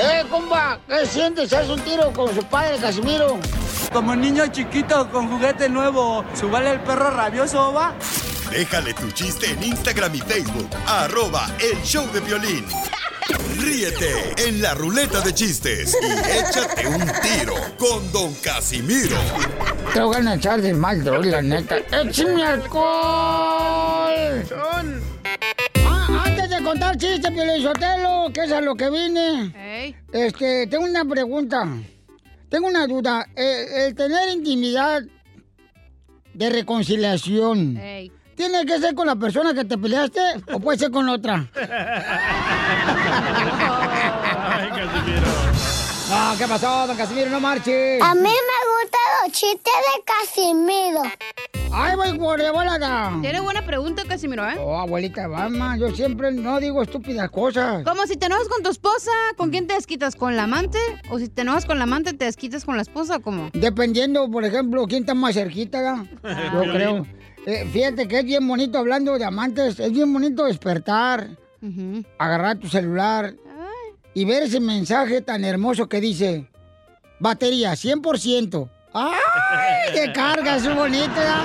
[0.00, 0.80] ¡Eh, compa!
[0.88, 1.52] ¿Qué sientes?
[1.52, 3.38] ¿Haz un tiro con su padre, Casimiro?
[3.92, 7.94] Como niño chiquito con juguete nuevo, ¿subale el perro rabioso, va?
[8.52, 12.66] Déjale tu chiste en Instagram y Facebook, arroba el show de violín.
[13.58, 19.16] Ríete en la ruleta de chistes y échate un tiro con Don Casimiro.
[19.94, 21.78] Te voy a echar de mal, droga, la neta.
[21.78, 22.84] ¡Échame alcohol!
[25.86, 29.96] Ah, antes de contar chistes, Pielizotelo, que es a lo que vine.
[30.12, 31.66] Este, tengo una pregunta.
[32.50, 33.26] Tengo una duda.
[33.34, 35.02] Eh, el tener intimidad
[36.34, 37.78] de reconciliación.
[38.36, 40.20] ¿Tiene que ser con la persona que te peleaste
[40.52, 41.46] o puede ser con otra?
[43.44, 45.26] Ay, Casimiro.
[46.10, 47.30] No, ¿qué pasó, don Casimiro?
[47.30, 48.02] No marches.
[48.02, 51.02] A mí me gustan los chistes de Casimiro.
[51.74, 53.12] ¡Ay, voy por de volada!
[53.22, 54.56] Tiene buena pregunta, Casimiro, ¿eh?
[54.60, 57.82] Oh, abuelita, vamos, yo siempre no digo estúpidas cosas.
[57.84, 60.14] Como si te enojas con tu esposa, ¿con quién te desquitas?
[60.14, 60.78] ¿Con la amante?
[61.08, 63.48] ¿O si te enojas con la amante, te desquitas con la esposa o cómo?
[63.54, 66.04] Dependiendo, por ejemplo, quién está más cerquita, ¿verdad?
[66.52, 66.72] yo Violín.
[66.74, 67.06] creo.
[67.46, 71.30] Eh, fíjate que es bien bonito hablando de amantes, es bien bonito despertar,
[72.18, 73.34] agarrar tu celular
[74.14, 76.46] y ver ese mensaje tan hermoso que dice,
[77.18, 78.68] batería 100%.
[78.94, 80.56] ¡Ay, de carga!
[80.56, 81.44] Es bonito, ¿verdad?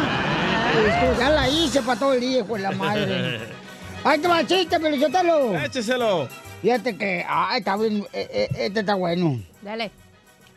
[0.88, 3.40] Esto Ya la hice para todo el día, con la madre.
[4.04, 5.58] ¡Ay, te va el chiste, Pelichotelo!
[5.58, 6.28] Écheselo.
[6.62, 9.40] Fíjate que, ay, está bien, eh, eh, este está bueno.
[9.62, 9.92] Dale.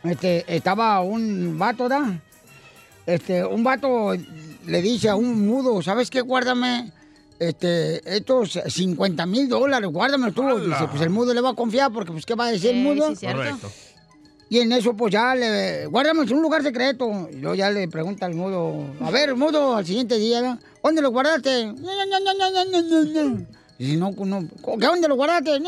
[0.03, 2.19] Este, estaba un vato, ¿da?
[3.05, 4.13] Este, un vato
[4.65, 6.21] le dice a un mudo, ¿sabes qué?
[6.21, 6.91] Guárdame,
[7.39, 10.43] este, estos 50 mil dólares, guárdame tú.
[10.59, 12.83] Dice, pues el mudo le va a confiar porque, pues, ¿qué va a decir el
[12.83, 13.15] mudo?
[13.15, 13.25] sí.
[13.25, 13.71] Correcto.
[14.49, 17.29] Y en eso, pues, ya le, guárdame en un lugar secreto.
[17.31, 20.59] Y luego ya le pregunta al mudo, a ver, mudo, al siguiente día, ¿no?
[20.83, 21.67] ¿dónde lo guardaste?
[21.67, 23.45] "Ña, ña, ña, ña, ña, ña, ña, ña".
[23.79, 24.47] Dice, no, no,
[24.77, 25.59] ¿qué, dónde lo guardaste?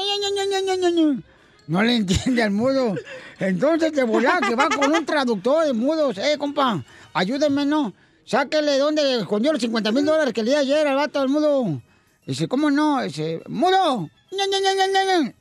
[1.66, 2.96] No le entiende al mudo.
[3.40, 6.18] Entonces, de volar, que va con un traductor de mudos.
[6.18, 7.94] Eh, compa, ayúdenme, ¿no?
[8.26, 11.82] Sáquele dónde escondió los 50 mil dólares que le di ayer al vato del mudo.
[12.26, 13.02] Dice, ¿cómo no?
[13.02, 14.10] Dice, mudo.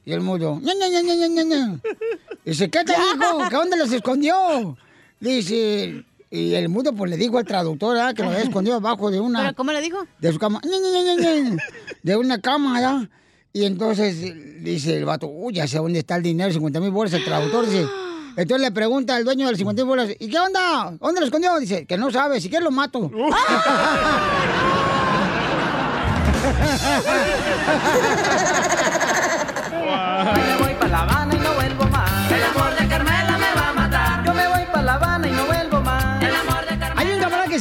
[0.04, 0.60] Y el mudo.
[2.44, 3.48] Dice, ¿qué te dijo?
[3.48, 4.76] ¿Que dónde los escondió?
[5.20, 8.14] Dice, y el mundo pues le dijo al traductor ¿verdad?
[8.14, 9.42] que lo había escondido abajo de una...
[9.42, 10.06] ¿Pero cómo le dijo?
[10.18, 10.60] de su cama,
[12.02, 13.08] de una cama, ¿ya?
[13.52, 14.18] Y entonces
[14.64, 17.12] dice el vato, uy, ya sé dónde está el dinero, 50 mil bolas.
[17.12, 17.86] El traductor dice,
[18.36, 20.96] entonces le pregunta al dueño del 50 mil bolas, ¿y qué onda?
[21.00, 21.58] ¿Dónde lo escondió?
[21.58, 23.08] Dice, que no sabe, si quieres lo mato.
[23.08, 23.18] Me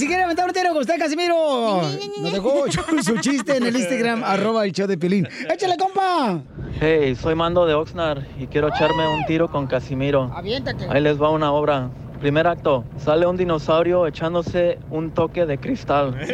[0.02, 1.80] si quiere aventar un tiro con usted, Casimiro.
[2.24, 2.66] Nos dejó
[3.04, 5.28] su chiste en el Instagram, arroba el show de Pilín.
[5.48, 6.42] ¡Échale, compa!
[6.80, 10.32] Hey, soy Mando de Oxnard y quiero echarme un tiro con Casimiro.
[10.34, 10.88] Aviéntate.
[10.90, 11.92] Ahí les va una obra.
[12.20, 16.18] Primer acto, sale un dinosaurio echándose un toque de cristal.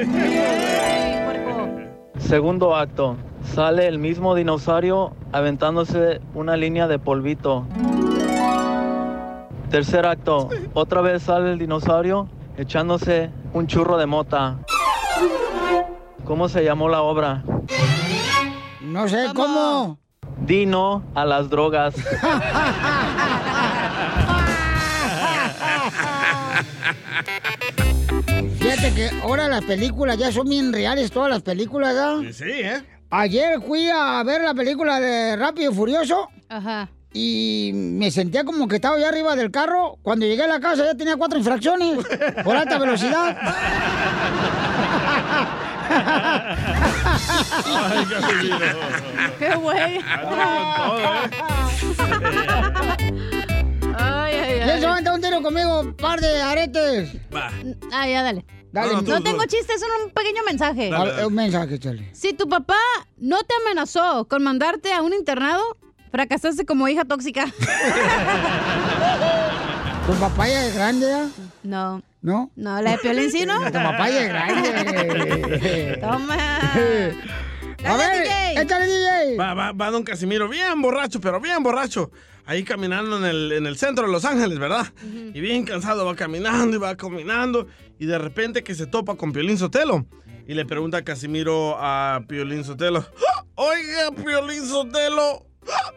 [2.19, 3.17] Segundo acto,
[3.53, 7.67] sale el mismo dinosaurio aventándose una línea de polvito.
[9.69, 14.57] Tercer acto, otra vez sale el dinosaurio echándose un churro de mota.
[16.25, 17.43] ¿Cómo se llamó la obra?
[18.81, 19.99] No sé, ¿cómo?
[20.39, 21.95] Dino a las drogas.
[28.59, 32.33] Fíjate que ahora las películas ya son bien reales, todas las películas, ¿ya?
[32.33, 32.83] Sí, ¿eh?
[33.09, 36.27] Ayer fui a ver la película de Rápido y Furioso.
[36.49, 36.89] Ajá.
[37.19, 39.97] Y me sentía como que estaba ya arriba del carro.
[40.03, 42.05] Cuando llegué a la casa ya tenía cuatro infracciones
[42.43, 43.35] por alta velocidad.
[47.73, 48.05] Ay.
[49.39, 49.99] ¡Qué güey!
[53.97, 54.79] Ay, ay, ¿Quién ay.
[54.79, 55.95] se va un tiro conmigo?
[55.97, 57.13] Par de aretes.
[57.91, 58.45] Ah, ya, dale.
[58.71, 59.23] Dale, no, tú, tú.
[59.23, 60.91] tengo chistes, es un pequeño mensaje.
[61.25, 62.11] Un mensaje, chale.
[62.13, 62.77] Si tu papá
[63.17, 65.77] no te amenazó con mandarte a un internado,
[66.21, 67.45] fracasaste como hija tóxica.
[70.07, 71.29] ¿Tu papá ya es grande ya?
[71.61, 72.01] No.
[72.23, 72.49] ¿No?
[72.55, 73.59] No, la de Piolín sí, ¿no?
[73.65, 75.97] Tu papá ya es grande.
[76.01, 76.35] Toma.
[77.85, 78.23] A ver,
[78.57, 79.37] échale, DJ.
[79.37, 82.09] Va, va, va don Casimiro, bien borracho, pero bien borracho.
[82.47, 84.87] Ahí caminando en el, en el centro de Los Ángeles, ¿verdad?
[85.03, 87.67] Y bien cansado, va caminando y va caminando.
[87.99, 90.07] Y de repente que se topa con Piolín Sotelo.
[90.47, 93.05] Y le pregunta a Casimiro a Piolín Sotelo.
[93.35, 93.43] "¡Ah!
[93.53, 95.45] Oiga, Piolín Sotelo.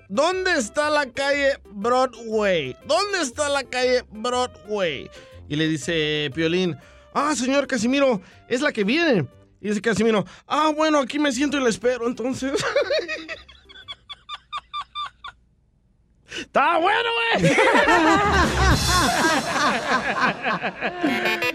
[0.09, 2.77] ¿Dónde está la calle Broadway?
[2.87, 5.11] ¿Dónde está la calle Broadway?
[5.49, 6.77] Y le dice Piolín,
[7.15, 9.27] ah, señor Casimiro, es la que viene.
[9.61, 12.53] Y dice Casimiro, ah, bueno, aquí me siento y le espero, entonces.
[16.39, 17.53] ¡Está bueno, güey!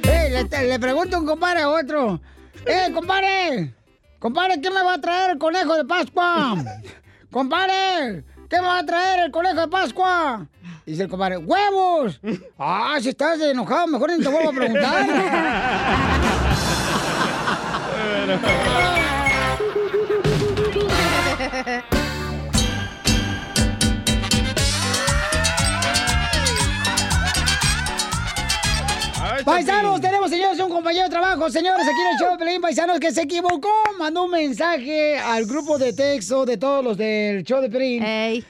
[0.03, 2.19] Eh, le, le pregunto a un compadre a otro.
[2.65, 3.73] ¡Eh, compadre!
[4.19, 6.55] Compadre, ¿qué me va a traer el conejo de Pascua?
[7.35, 10.47] compadre, ¿qué va a traer el conejo de Pascua?
[10.85, 12.21] Dice el compadre, ¡huevos!
[12.57, 15.05] Ah, si estás enojado, mejor ni te vuelvo a preguntar.
[29.45, 32.99] Paisanos, tenemos, señores, un compañero de trabajo, señores, aquí en el show de Pelín Paisanos,
[32.99, 37.61] que se equivocó, mandó un mensaje al grupo de texto de todos los del show
[37.61, 38.03] de Pelín.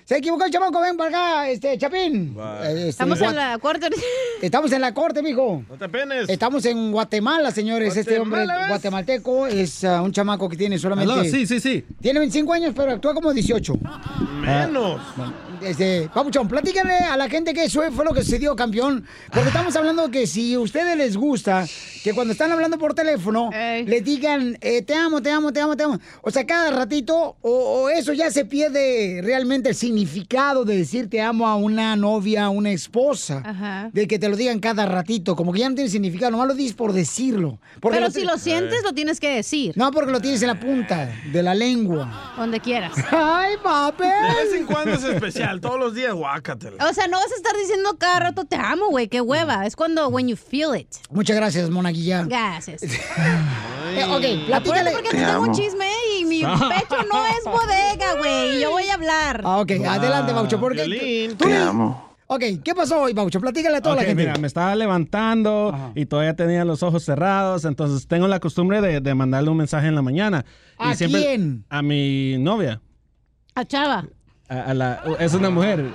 [0.06, 2.38] Se equivocó el chamaco, ven para acá, este, Chapín.
[2.64, 3.90] Este, Estamos en la corte.
[4.42, 5.64] Estamos en la corte, mijo.
[5.68, 6.30] No te penes.
[6.30, 7.98] Estamos en Guatemala, señores.
[7.98, 11.12] Este hombre guatemalteco es ah, un chamaco que tiene solamente...
[11.12, 11.84] Aló, sí, sí, sí.
[12.02, 13.74] Tiene 25 años, pero actúa como 18.
[14.40, 15.02] Menos.
[15.66, 19.06] Este, Papuchón, platícale a la gente que eso fue lo que sucedió, campeón.
[19.32, 21.66] Porque estamos hablando que si a ustedes les gusta
[22.04, 25.76] que cuando están hablando por teléfono, le digan, eh, te amo, te amo, te amo,
[25.76, 26.00] te amo.
[26.22, 31.10] O sea, cada ratito, o, o eso ya se pierde realmente el significado de decir
[31.10, 33.42] te amo a una novia, a una esposa.
[33.44, 33.90] Ajá.
[33.92, 36.54] De que te lo digan cada ratito, como que ya no tiene significado, nomás lo
[36.54, 37.60] dices por decirlo.
[37.80, 39.74] Porque Pero lo si lo sientes, lo tienes que decir.
[39.76, 42.34] No, porque lo tienes en la punta de la lengua.
[42.38, 42.94] Donde quieras.
[43.12, 44.04] ¡Ay, papi!
[44.04, 46.86] De vez en cuando es especial, todos los días, guácatela.
[46.90, 49.08] O sea, no vas a estar diciendo cada rato te amo, güey.
[49.08, 49.66] Qué hueva.
[49.66, 50.88] Es cuando when you feel it.
[51.10, 52.24] Muchas gracias, monaguilla.
[52.26, 52.82] Gracias.
[53.96, 54.92] Eh, ok, platícale.
[54.92, 55.86] porque te tengo un chisme
[56.20, 58.58] y mi pecho no es bodega, güey.
[58.58, 59.42] y Yo voy a hablar.
[59.46, 61.30] Ah, ok, adelante, Baucho, porque...
[61.30, 61.70] tú- tú le-
[62.28, 63.40] Ok, ¿qué pasó hoy, Baucho?
[63.40, 64.24] Platícale a toda Ok, la gente.
[64.24, 69.00] mira, me estaba levantando y todavía tenía los ojos cerrados, entonces tengo la costumbre de,
[69.00, 70.44] de mandarle un mensaje en la mañana.
[70.80, 71.66] ¿A y siempre, quién?
[71.70, 72.82] A mi novia.
[73.54, 74.06] A Chava.
[74.48, 75.86] A, a la, es una mujer.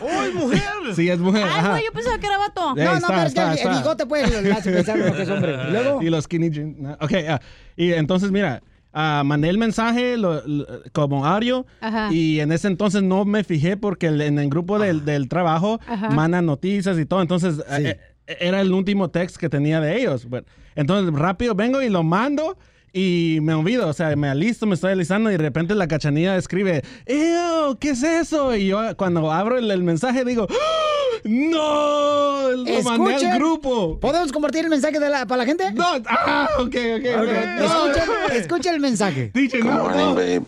[0.00, 0.62] ¡Uy, mujer!
[0.94, 1.44] Sí, es mujer.
[1.50, 2.74] Ay, güey, yo pensaba que era vato.
[2.76, 3.78] Eh, está, está, el está.
[3.78, 5.56] bigote, pues, hace pensar lo que es hombre.
[5.68, 6.02] Y luego...
[6.02, 6.78] Y los skinny jeans.
[6.78, 6.92] ¿no?
[7.00, 7.40] Ok, ah,
[7.76, 8.62] y entonces, mira,
[8.94, 12.08] ah, mandé el mensaje lo- lo- como audio Ajá.
[12.10, 15.78] y en ese entonces no me fijé porque el- en el grupo del, del trabajo
[15.86, 16.08] Ajá.
[16.10, 17.20] mandan noticias y todo.
[17.20, 20.26] Entonces, eh, eh, era el último text que tenía de ellos.
[20.74, 22.56] Entonces rápido vengo y lo mando
[22.92, 26.36] y me olvido, o sea, me alisto, me estoy alistando y de repente la cachanilla
[26.36, 27.76] escribe, ¡Ew!
[27.78, 28.54] ¿Qué es eso?
[28.54, 30.92] Y yo cuando abro el, el mensaje digo, ¡Ah!
[31.24, 32.50] ¡No!
[32.50, 33.98] Lo mandé al grupo.
[34.00, 35.72] ¿Podemos compartir el mensaje de la, para la gente?
[35.72, 37.28] No, ah, ok, ok, ok.
[37.60, 39.30] Escucha, escucha el mensaje.
[39.34, 40.44] Good morning, babe.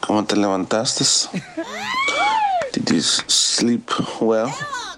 [0.00, 1.04] ¿Cómo te levantaste?
[2.72, 4.52] Did you sleep well?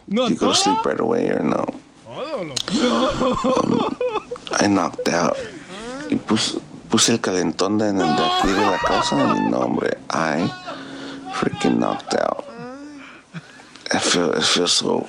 [0.07, 1.65] Did you go to sleep right away or no?
[2.07, 2.53] Um,
[4.61, 5.37] I knocked out.
[6.11, 6.59] Y puse,
[6.91, 9.99] puse el calentón de, de aquí de la casa y mi nombre.
[10.11, 10.51] I
[11.35, 12.45] freaking knocked out.
[14.01, 15.07] Feel, it feels so...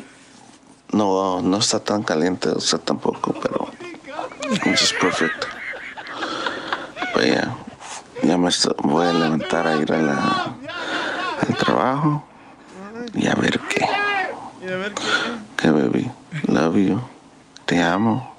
[0.92, 3.68] No, no está tan caliente, o sea, tampoco, pero...
[4.66, 5.46] I'm just perfect.
[7.22, 7.54] Yeah,
[8.24, 10.56] ya me estoy- voy a levantar a ir a la,
[11.48, 12.24] al trabajo
[13.14, 13.86] y a ver qué.
[15.58, 16.10] ¿Qué, baby?
[16.48, 17.02] Love you.
[17.66, 18.34] Te amo.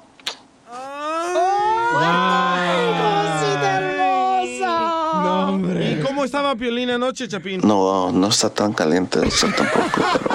[5.23, 5.93] No, hombre.
[5.93, 7.61] ¿Y cómo estaba Piolín anoche, Chapín?
[7.65, 10.31] No, no está tan caliente, o sea, tampoco, pero...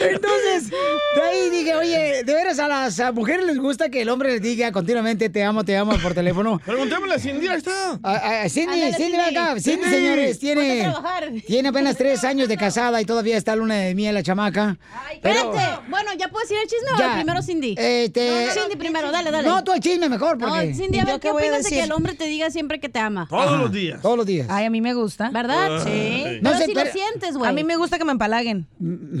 [0.00, 0.72] Entonces,
[1.14, 4.32] de ahí dije, oye, de veras a las a mujeres les gusta que el hombre
[4.32, 6.60] les diga continuamente te amo, te amo por teléfono.
[6.64, 7.98] Preguntémosle a Cindy, ahí está.
[8.02, 9.60] A, a- Cindy, Ándale, Cindy, ven acá.
[9.60, 9.62] Cindy.
[9.62, 9.96] Cindy, Cindy.
[9.96, 11.30] señores, tiene, trabajar.
[11.46, 14.78] tiene apenas tres años de casada y todavía está luna de miel la chamaca.
[15.22, 15.90] Pero, Espérate.
[15.90, 17.12] Bueno, ¿ya puedes ir al chisme Ya.
[17.12, 17.74] o primero Cindy?
[17.78, 19.48] Este- No, Cindy primero, dale, dale.
[19.48, 20.66] No, tú el chisme mejor, porque...
[20.68, 21.84] No, Cindy, a ver, ¿Yo ¿qué qué voy a opinas de que decir?
[21.84, 23.26] el hombre te diga siempre que te ama?
[23.28, 24.00] Todos los días.
[24.00, 24.46] Todos los días.
[24.50, 25.30] Ay, a mí me gusta.
[25.30, 25.82] ¿Verdad?
[25.84, 26.22] Sí.
[26.24, 27.50] Pero No sé, si pero- lo sientes, güey.
[27.50, 28.66] A mí me gusta que me empalaguen.
[28.80, 29.20] Llégale.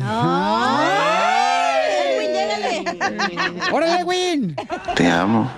[3.72, 4.56] ¡Órale, Win!
[4.96, 5.50] Te amo.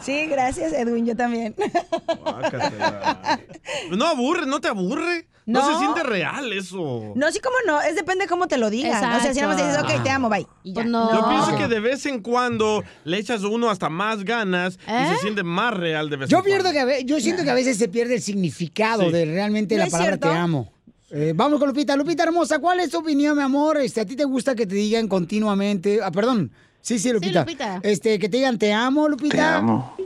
[0.00, 1.54] Sí, gracias, Edwin, yo también.
[3.90, 5.26] No aburre, no te aburre.
[5.46, 5.72] No, No.
[5.72, 7.12] se siente real eso.
[7.14, 8.96] No, sí, como no, es depende de cómo te lo digan.
[9.14, 10.46] O sea, si nada más dices, ok, te amo, bye.
[10.62, 10.74] Y ya.
[10.76, 11.12] Pues no.
[11.14, 15.06] Yo pienso que de vez en cuando le echas uno hasta más ganas y ¿Eh?
[15.14, 16.72] se siente más real de vez Yo en pierdo cuando.
[16.72, 19.10] que a ve- yo siento que a veces se pierde el significado Sí.
[19.12, 20.30] de realmente ¿No la palabra cierto?
[20.30, 20.72] te amo.
[21.10, 21.96] Eh, vamos con Lupita.
[21.96, 23.78] Lupita hermosa, ¿cuál es tu opinión, mi amor?
[23.78, 26.00] Este, ¿A ti te gusta que te digan continuamente?
[26.02, 26.50] Ah, perdón.
[26.80, 27.40] Sí, sí, Lupita.
[27.40, 27.80] Lupita.
[27.82, 29.36] Este, que te digan te amo, Lupita.
[29.36, 29.96] Te amo.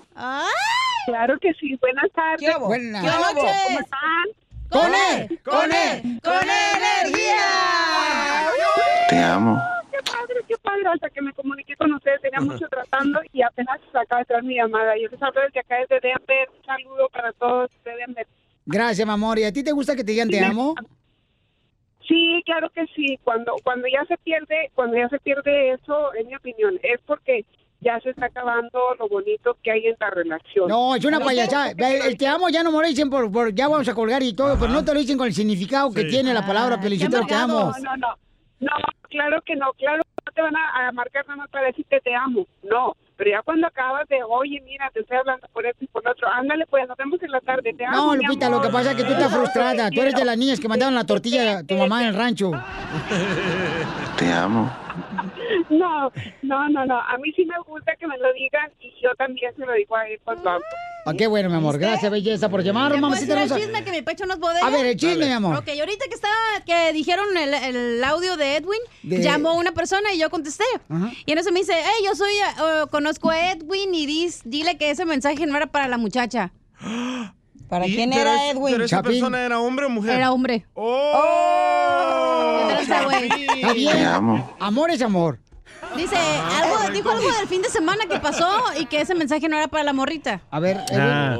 [1.07, 1.77] Claro que sí.
[1.81, 2.41] Buenas tardes.
[2.41, 2.59] ¿Qué?
[2.59, 3.03] Buenas.
[3.03, 3.41] ¿Qué hubo?
[3.41, 4.49] ¿Cómo están?
[4.71, 5.41] ¡Con él!
[5.45, 6.21] ¡Con él!
[6.23, 7.47] ¡Con energía!
[9.09, 9.59] Te amo.
[9.91, 10.83] Qué padre, qué padre.
[10.93, 14.57] Hasta que me comuniqué con ustedes, tenía mucho tratando y apenas acaba de entrar mi
[14.57, 14.93] llamada.
[15.01, 16.49] Yo les hablo desde acá, desde Denver.
[16.55, 18.27] Un saludo para todos de Denver.
[18.71, 19.39] Gracias, mi amor.
[19.39, 20.75] ¿Y a ti te gusta que te digan te amo?
[22.07, 23.19] Sí, claro que sí.
[23.25, 27.45] Cuando cuando ya se pierde, cuando ya se pierde eso, en mi opinión, es porque
[27.81, 30.69] ya se está acabando lo bonito que hay en la relación.
[30.69, 31.71] No, es una No, payasada.
[31.71, 34.23] El, el te amo ya no me lo dicen por, por ya vamos a colgar
[34.23, 36.09] y todo, pero no te lo dicen con el significado que Sí.
[36.09, 37.73] tiene la palabra Ah, Pelichotero, qué te amo.
[37.77, 38.09] No, no, no.
[38.61, 38.73] No,
[39.09, 39.73] claro que no.
[39.75, 42.47] Claro que no te van a, a marcar nada más para decirte te amo.
[42.65, 42.95] No.
[43.19, 46.13] Pero ya cuando acabas de, oye, mira, te estoy hablando por esto y por lo
[46.13, 47.75] otro, ándale, pues nos vemos en la tarde.
[47.77, 47.97] Te amo.
[47.97, 49.91] No, mi Lupita, lo que pasa es que tú estás frustrada.
[49.91, 52.53] Tú eres de las niñas que mandaron la tortilla a tu mamá en el rancho.
[54.17, 54.71] Te amo.
[55.71, 56.11] No,
[56.43, 57.01] no, no, no.
[57.01, 59.97] A mí sí me gusta que me lo digan y yo también se lo digo
[59.97, 60.65] a él cuando hablo.
[61.07, 61.79] Ah, qué bueno, mi amor.
[61.79, 63.61] Gracias, belleza, por llamar, ¿Ya puedes mamacita ir al hermosa.
[63.65, 64.67] chisme que mi pecho no es bodega?
[64.67, 65.57] A ver, el chisme, mi amor.
[65.57, 66.35] Ok, ahorita que estaba,
[66.67, 70.65] que dijeron el, el audio de Edwin, De- llamó una persona y yo contesté.
[70.89, 71.11] Ajá.
[71.25, 74.77] Y en eso me dice, hey, yo soy, eh, conozco a Edwin y dis- dile
[74.77, 76.53] que ese mensaje no era para la muchacha.
[77.69, 78.73] ¿Para Y- quién pero era es- Edwin?
[78.73, 79.13] ¿Pero esa Chapín.
[79.13, 80.15] persona era hombre o mujer?
[80.17, 80.67] Era hombre.
[80.75, 81.78] ¡Oh!
[82.81, 83.97] Está bien.
[83.97, 84.51] Te amo.
[84.61, 85.39] Amor es amor.
[85.97, 89.57] Dice, algo, dijo algo del fin de semana que pasó y que ese mensaje no
[89.57, 90.41] era para la morrita.
[90.51, 91.01] A ver, Edwin.
[91.01, 91.37] Ah,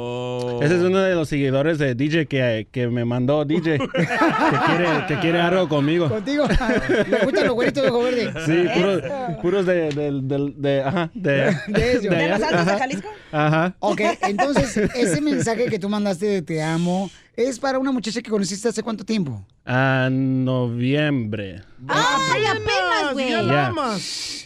[0.59, 0.63] Oh.
[0.63, 3.79] ese es uno de los seguidores de DJ que, que me mandó DJ.
[3.79, 6.09] que, quiere, que quiere algo conmigo.
[6.09, 6.45] contigo.
[7.09, 8.33] Le gustan los güeritos de ojo verde.
[8.45, 9.01] Sí, puros,
[9.41, 11.99] puros de, del- del- de, ajá, de, De.
[11.99, 13.07] ¿De los altos de Jalisco?
[13.31, 13.75] Ajá.
[13.79, 18.29] Ok, entonces, ese mensaje que tú mandaste de te amo es para una muchacha que
[18.29, 19.45] conociste hace cuánto tiempo.
[19.65, 21.61] A noviembre.
[21.87, 23.29] ¡Ay, apenas, güey!
[23.29, 23.73] Ya Ya.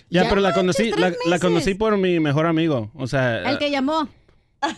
[0.10, 0.30] Ya, Ya.
[0.30, 0.92] pero la conocí,
[1.26, 2.92] la conocí por mi mejor amigo.
[2.94, 4.08] O sea, El que llamó.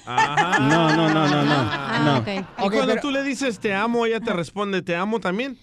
[0.05, 0.59] Ajá.
[0.59, 1.55] no, no, no, no, no.
[1.71, 2.17] Ah, no.
[2.19, 2.27] ok.
[2.27, 5.57] Y cuando pero- tú le dices te amo, ella te responde te amo también.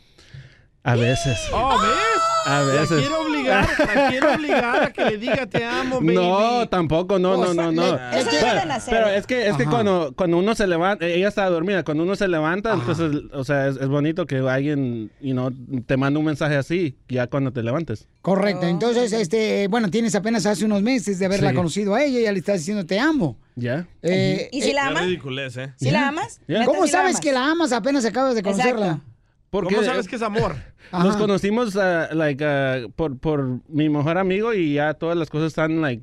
[0.85, 1.39] A veces.
[1.53, 2.12] Oh, ¿ves?
[2.44, 3.00] A La veces.
[3.00, 6.14] quiero obligar, la quiero obligar a que le diga te amo, baby.
[6.14, 7.83] No, tampoco, no, O no, sea, no, no.
[7.96, 8.94] le- Eso pero, deben hacer.
[8.94, 12.16] pero es que, es que cuando, cuando uno se levanta, ella estaba dormida, cuando uno
[12.16, 15.51] se levanta, entonces, o sea, es, es bonito que alguien, you know,
[15.86, 18.09] te mande un mensaje así, ya cuando te levantes.
[18.22, 18.66] Correcto.
[18.66, 21.57] Entonces, este, bueno, tienes apenas hace unos meses de haberla Sí.
[21.57, 23.36] conocido a ella y ya le estás diciendo te amo.
[23.55, 23.86] ¿Ya?
[24.03, 25.05] Eh, ¿Y si eh, la amas?
[25.05, 25.72] ridiculez, ¿eh?
[25.76, 26.40] ¿Si la amas?
[26.49, 26.61] Ya.
[26.61, 27.20] ¿Neta ¿Cómo sí la sabes amas?
[27.20, 27.72] que la amas?
[27.72, 28.86] Apenas acabas de conocerla.
[28.86, 29.12] Exacto.
[29.53, 30.57] Porque, ¿Cómo sabes que es amor?
[30.92, 35.48] Nos conocimos uh, like, uh, por, por mi mejor amigo y ya todas las cosas
[35.48, 36.03] están, like,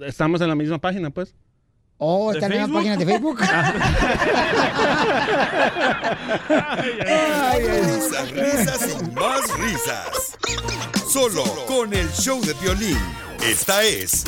[0.00, 1.36] estamos en la misma página, pues.
[1.98, 2.78] Oh, ¿De ¿están en la Facebook?
[2.78, 3.38] página de Facebook?
[7.60, 10.36] Risas, risas y más risas.
[11.08, 12.98] Solo con el show de violín.
[13.40, 14.24] Esta es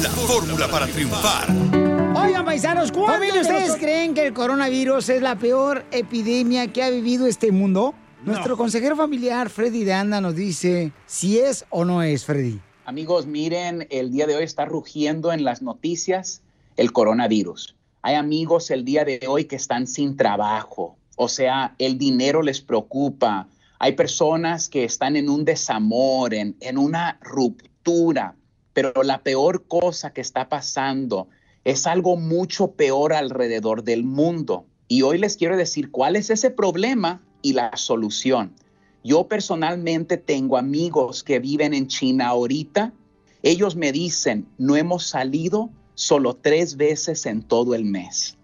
[0.00, 1.85] la fórmula para triunfar.
[2.18, 6.88] Oigan, paisanos, ¿cuántos de ustedes creen que el coronavirus es la peor epidemia que ha
[6.88, 7.94] vivido este mundo?
[8.24, 12.58] Nuestro consejero familiar, Freddy de Anda, nos dice si es o no es, Freddy.
[12.86, 16.40] Amigos, miren, el día de hoy está rugiendo en las noticias
[16.78, 17.76] el coronavirus.
[18.00, 22.62] Hay amigos el día de hoy que están sin trabajo, o sea, el dinero les
[22.62, 23.46] preocupa.
[23.78, 28.36] Hay personas que están en un desamor, en, en una ruptura,
[28.72, 31.28] pero la peor cosa que está pasando
[31.66, 34.66] es algo mucho peor alrededor del mundo.
[34.86, 38.52] Y hoy les quiero decir cuál es ese problema y la solución.
[39.02, 42.92] Yo personalmente tengo amigos que viven en China ahorita.
[43.42, 48.38] Ellos me dicen, no hemos salido solo tres veces en todo el mes.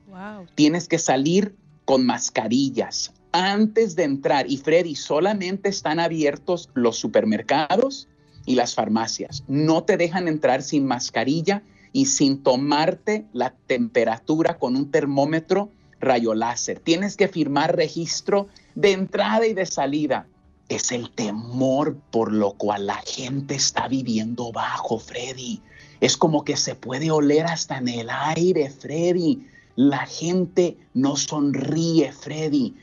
[0.56, 1.54] Tienes que salir
[1.84, 4.50] con mascarillas antes de entrar.
[4.50, 8.08] Y Freddy, solamente están abiertos los supermercados
[8.46, 9.44] y las farmacias.
[9.46, 11.62] No te dejan entrar sin mascarilla
[11.92, 15.70] y sin tomarte la temperatura con un termómetro
[16.00, 16.80] rayo láser.
[16.80, 20.26] Tienes que firmar registro de entrada y de salida.
[20.68, 25.60] Es el temor por lo cual la gente está viviendo bajo, Freddy.
[26.00, 29.46] Es como que se puede oler hasta en el aire, Freddy.
[29.76, 32.74] La gente no sonríe, Freddy.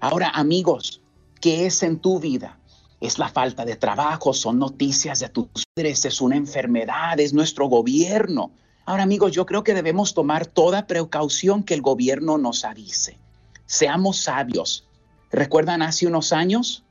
[0.00, 1.00] Ahora, amigos,
[1.40, 2.58] ¿qué es en tu vida?
[3.02, 7.66] Es la falta de trabajo, son noticias de tus padres, es una enfermedad, es nuestro
[7.66, 8.52] gobierno.
[8.86, 13.18] Ahora, amigos, yo creo que debemos tomar toda precaución que el gobierno nos avise.
[13.66, 14.86] Seamos sabios.
[15.32, 16.84] ¿Recuerdan hace unos años?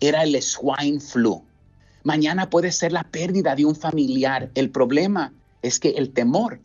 [0.00, 1.44] Era el swine flu.
[2.02, 4.50] Mañana puede ser la pérdida de un familiar.
[4.54, 6.60] El problema es que el temor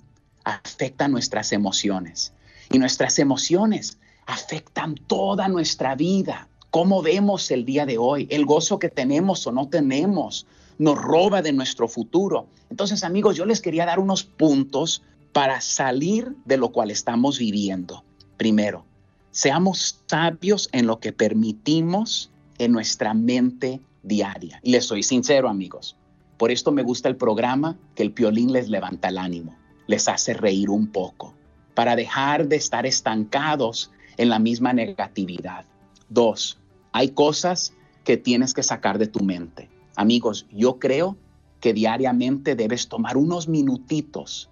[0.45, 2.32] afecta nuestras emociones
[2.72, 3.97] y nuestras emociones
[4.28, 6.47] afectan toda nuestra vida.
[6.74, 10.47] Cómo vemos el día de hoy, el gozo que tenemos o no tenemos,
[10.80, 12.47] nos roba de nuestro futuro.
[12.71, 15.03] Entonces, amigos, yo les quería dar unos puntos
[15.34, 18.03] para salir de lo cual estamos viviendo.
[18.38, 18.86] Primero,
[19.30, 24.59] seamos sabios en lo que permitimos en nuestra mente diaria.
[24.63, 25.95] Y les soy sincero, amigos.
[26.38, 29.55] Por esto me gusta el programa que el piolín les levanta el ánimo,
[29.86, 31.36] les hace reír un poco,
[31.76, 35.65] para dejar de estar estancados en la misma negatividad.
[36.09, 36.59] Dos,
[36.94, 37.74] hay cosas
[38.06, 39.70] que tienes que sacar de tu mente.
[39.96, 41.18] Amigos, yo creo
[41.60, 44.50] que diariamente debes tomar unos minutitos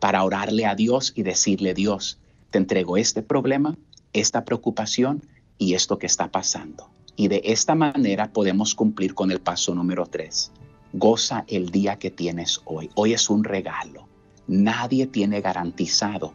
[0.00, 2.18] para orarle a Dios y decirle, Dios,
[2.50, 3.76] te entrego este problema,
[4.12, 5.22] esta preocupación
[5.56, 6.90] y esto que está pasando.
[7.16, 10.50] Y de esta manera podemos cumplir con el paso número tres.
[10.92, 12.90] Goza el día que tienes hoy.
[12.94, 14.08] Hoy es un regalo.
[14.46, 16.34] Nadie tiene garantizado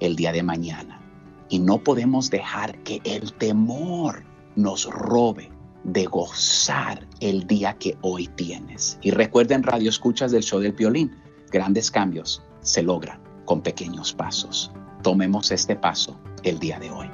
[0.00, 1.00] el día de mañana.
[1.48, 4.27] Y no podemos dejar que el temor
[4.58, 5.52] nos robe
[5.84, 8.98] de gozar el día que hoy tienes.
[9.02, 11.16] Y recuerden, Radio Escuchas del Show del Violín,
[11.52, 14.72] grandes cambios se logran con pequeños pasos.
[15.02, 17.08] Tomemos este paso el día de hoy.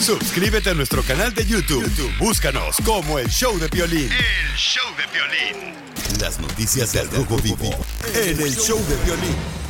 [0.00, 1.82] Suscríbete a nuestro canal de YouTube.
[1.82, 4.08] YouTube, Búscanos como el show de violín.
[4.12, 5.74] El show de violín.
[6.20, 7.68] Las noticias del Rojo Vivo
[8.14, 9.67] en el show de violín.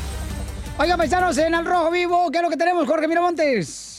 [0.81, 3.98] Oigan, paisanos, en el Rojo Vivo, ¿qué es lo que tenemos, Jorge Miramontes?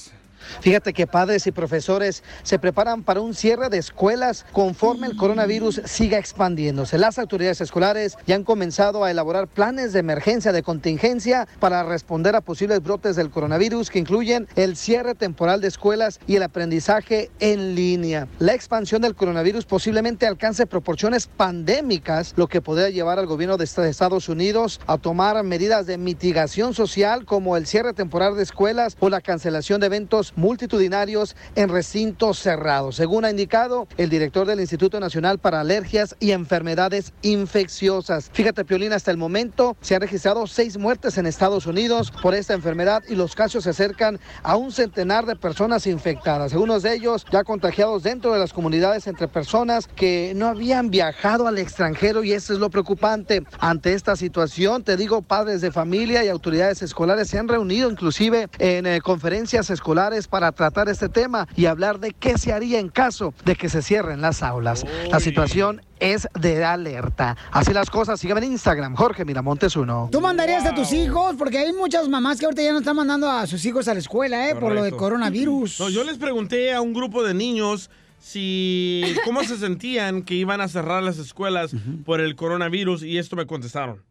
[0.61, 5.81] Fíjate que padres y profesores se preparan para un cierre de escuelas conforme el coronavirus
[5.85, 6.97] siga expandiéndose.
[6.97, 12.35] Las autoridades escolares ya han comenzado a elaborar planes de emergencia de contingencia para responder
[12.35, 17.31] a posibles brotes del coronavirus que incluyen el cierre temporal de escuelas y el aprendizaje
[17.39, 18.27] en línea.
[18.39, 23.65] La expansión del coronavirus posiblemente alcance proporciones pandémicas, lo que podría llevar al gobierno de
[23.65, 29.09] Estados Unidos a tomar medidas de mitigación social como el cierre temporal de escuelas o
[29.09, 32.95] la cancelación de eventos multitudinarios en recintos cerrados.
[32.95, 38.29] Según ha indicado el director del Instituto Nacional para Alergias y Enfermedades Infecciosas.
[38.33, 42.53] Fíjate, Piolín, hasta el momento se han registrado seis muertes en Estados Unidos por esta
[42.53, 46.53] enfermedad y los casos se acercan a un centenar de personas infectadas.
[46.53, 51.47] Algunos de ellos ya contagiados dentro de las comunidades entre personas que no habían viajado
[51.47, 53.43] al extranjero y eso es lo preocupante.
[53.59, 58.47] Ante esta situación, te digo, padres de familia y autoridades escolares se han reunido inclusive
[58.59, 62.89] en eh, conferencias escolares para tratar este tema y hablar de qué se haría en
[62.89, 64.85] caso de que se cierren las aulas.
[65.09, 67.35] La situación es de alerta.
[67.51, 70.09] Así las cosas, síganme en Instagram, Jorge Miramontes uno.
[70.11, 71.35] ¿Tú mandarías a tus hijos?
[71.37, 73.99] Porque hay muchas mamás que ahorita ya no están mandando a sus hijos a la
[73.99, 74.55] escuela, ¿eh?
[74.55, 75.79] Por lo de coronavirus.
[75.79, 80.61] No, yo les pregunté a un grupo de niños si cómo se sentían que iban
[80.61, 81.71] a cerrar las escuelas
[82.05, 84.03] por el coronavirus y esto me contestaron.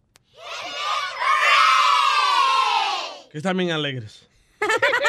[3.30, 4.26] Que están bien alegres.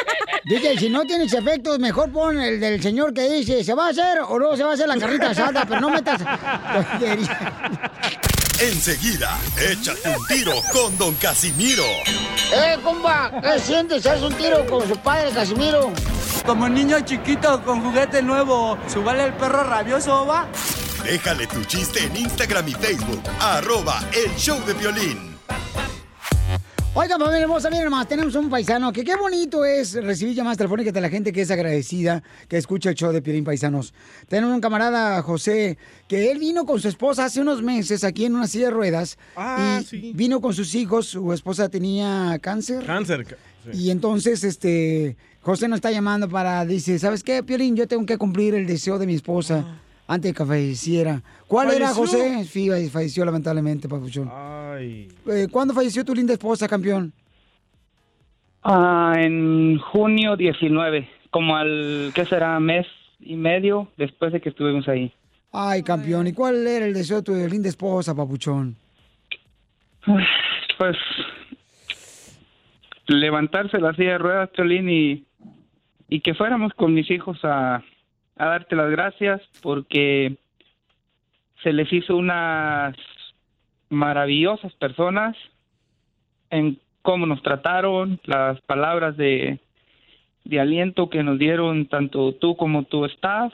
[0.50, 3.90] DJ, si no tienes efectos, mejor pon el del señor que dice, ¿se va a
[3.90, 5.64] hacer o no se va a hacer la carrita asada?
[5.64, 6.20] Pero no metas...
[8.58, 11.84] Enseguida, échate un tiro con Don Casimiro.
[12.52, 13.30] ¡Eh, compa!
[13.40, 14.04] ¿Qué sientes?
[14.04, 15.92] ¿Haz un tiro con su padre, Casimiro?
[16.44, 20.48] Como niño chiquito con juguete nuevo, ¿subale el perro rabioso, va?
[21.04, 25.30] Déjale tu chiste en Instagram y Facebook, arroba el show de violín.
[26.92, 30.92] Oiga, familia hermosa, miren nomás, tenemos un paisano que qué bonito es recibir llamadas telefónicas
[30.92, 33.94] de la gente que es agradecida, que escucha el show de Piolín Paisanos.
[34.26, 35.78] Tenemos un camarada, José,
[36.08, 39.18] que él vino con su esposa hace unos meses aquí en una silla de ruedas.
[39.36, 40.12] Ah, y sí.
[40.16, 42.84] vino con sus hijos, su esposa tenía cáncer.
[42.84, 43.24] Cáncer.
[43.64, 43.70] sí.
[43.72, 47.76] Y entonces, este, José nos está llamando para, dice, ¿sabes qué, Piolín?
[47.76, 49.64] Yo tengo que cumplir el deseo de mi esposa
[50.10, 51.22] antes de que falleciera.
[51.46, 51.94] ¿Cuál era.
[51.94, 52.44] José?
[52.44, 54.28] Sí, falleció lamentablemente, papuchón.
[54.32, 55.06] Ay.
[55.30, 57.12] Eh, ¿Cuándo falleció tu linda esposa, campeón?
[58.64, 62.58] Ah, en junio 19, como al, ¿qué será?
[62.58, 62.88] Mes
[63.20, 65.12] y medio después de que estuvimos ahí.
[65.52, 66.26] Ay, campeón.
[66.26, 68.76] ¿Y cuál era el deseo de tu linda esposa, papuchón?
[70.78, 70.96] Pues
[73.06, 75.26] levantarse la silla de ruedas, Cholín, y,
[76.08, 77.82] y que fuéramos con mis hijos a,
[78.40, 80.36] a darte las gracias porque
[81.62, 82.96] se les hizo unas
[83.90, 85.36] maravillosas personas
[86.48, 89.58] en cómo nos trataron, las palabras de,
[90.44, 93.52] de aliento que nos dieron tanto tú como tu staff,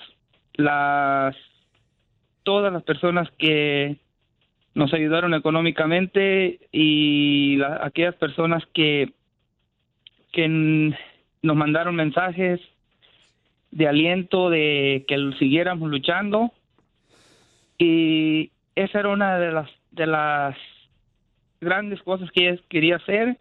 [0.55, 1.35] las
[2.45, 3.97] todas las personas que
[4.75, 9.13] nos ayudaron económicamente y la- aquellas personas que
[10.33, 10.47] que
[11.43, 12.61] nos mandaron mensajes
[13.77, 16.51] de aliento de que siguiéramos luchando.
[17.77, 20.57] Y esa era una de las de las
[21.61, 23.37] grandes cosas que ella quería hacer.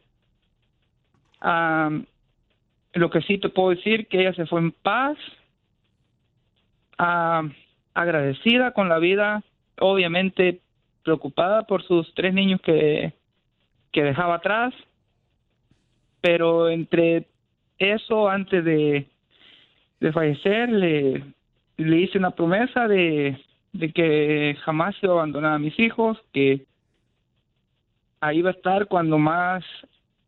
[1.39, 2.05] Am,
[2.93, 5.17] lo que sí te puedo decir que ella se fue en paz
[6.97, 7.53] am,
[7.93, 9.41] agradecida con la vida
[9.79, 10.59] obviamente
[11.03, 13.13] preocupada por sus tres niños que
[13.93, 14.73] que dejaba atrás.
[16.19, 17.27] Pero entre
[17.77, 19.07] eso antes de,
[19.99, 21.23] de fallecer le,
[21.77, 23.37] le hice una promesa de,
[23.73, 26.65] de que jamás iba a abandonar a mis hijos, que
[28.21, 29.63] ahí iba a estar cuando más,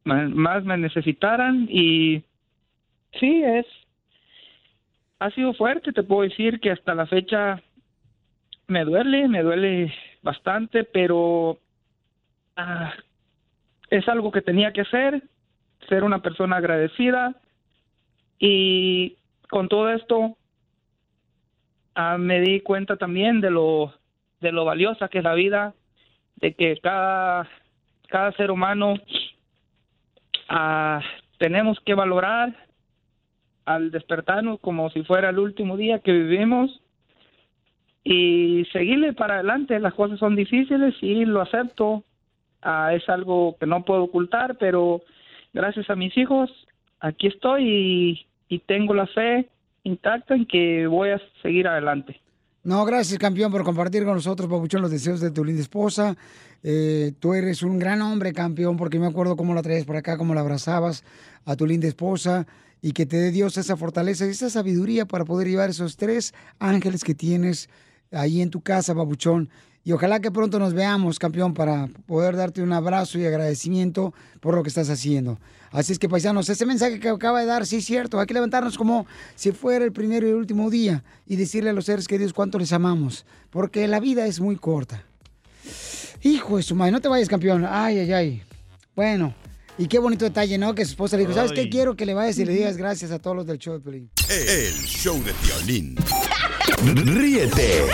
[0.03, 1.67] ma- más me necesitaran.
[1.69, 2.23] Y
[3.19, 3.65] sí, es,
[5.19, 7.61] ha sido fuerte, te puedo decir que hasta la fecha
[8.67, 11.57] me duele, me duele bastante, pero
[12.55, 12.93] ah,
[13.89, 15.23] es algo que tenía que hacer,
[15.87, 17.35] ser una persona agradecida
[18.39, 19.15] y
[19.49, 20.37] con todo esto
[21.95, 23.93] ah, me di cuenta también de lo
[24.39, 25.73] de lo valiosa que es la vida,
[26.35, 27.47] de que cada
[28.07, 28.95] cada ser humano
[30.49, 31.01] ah,
[31.37, 32.55] tenemos que valorar
[33.65, 36.81] al despertarnos como si fuera el último día que vivimos
[38.03, 39.79] y seguirle para adelante.
[39.79, 42.03] Las cosas son difíciles y lo acepto.
[42.61, 45.01] Ah, es algo que no puedo ocultar, pero
[45.53, 46.49] gracias a mis hijos
[46.99, 49.49] aquí estoy y, y tengo la fe
[49.83, 52.19] intacta en que voy a seguir adelante.
[52.63, 56.17] No, gracias, campeón, por compartir con nosotros, Papuchón, los deseos de tu linda esposa.
[56.63, 60.17] Eh, tú eres un gran hombre, campeón, porque me acuerdo cómo la traías por acá,
[60.17, 61.05] cómo la abrazabas
[61.45, 62.45] a tu linda esposa
[62.81, 66.33] y que te dé Dios esa fortaleza y esa sabiduría para poder llevar esos tres
[66.59, 67.69] ángeles que tienes
[68.11, 69.49] ahí en tu casa, Papuchón.
[69.87, 74.53] Y ojalá que pronto nos veamos, campeón, para poder darte un abrazo y agradecimiento por
[74.53, 75.39] lo que estás haciendo.
[75.71, 78.33] Así es que, paisanos, ese mensaje que acaba de dar, sí es cierto, hay que
[78.33, 82.05] levantarnos como si fuera el primero y el último día y decirle a los seres
[82.05, 85.05] queridos cuánto les amamos, porque la vida es muy corta.
[86.21, 87.65] Hijo de su madre, no te vayas, campeón.
[87.65, 88.43] Ay, ay, ay.
[88.93, 89.33] Bueno,
[89.77, 90.75] y qué bonito detalle, ¿no?
[90.75, 91.69] Que su esposa le dijo, ¿sabes qué?
[91.69, 94.09] Quiero que le vayas y le digas gracias a todos los del show de Pelín.
[94.29, 95.95] El show de violín.
[97.15, 97.85] Ríete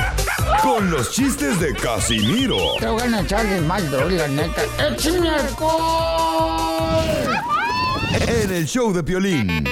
[0.63, 3.83] con los chistes de Casimiro Te voy a echar de mal,
[4.15, 4.61] la neta.
[4.89, 7.03] ¡Échame alcohol!
[8.27, 9.65] en el show de violín.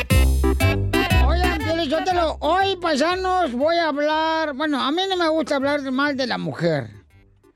[1.25, 4.53] Oigan, Pielichotelo, hoy, paisanos, voy a hablar...
[4.53, 6.89] Bueno, a mí no me gusta hablar mal de la mujer.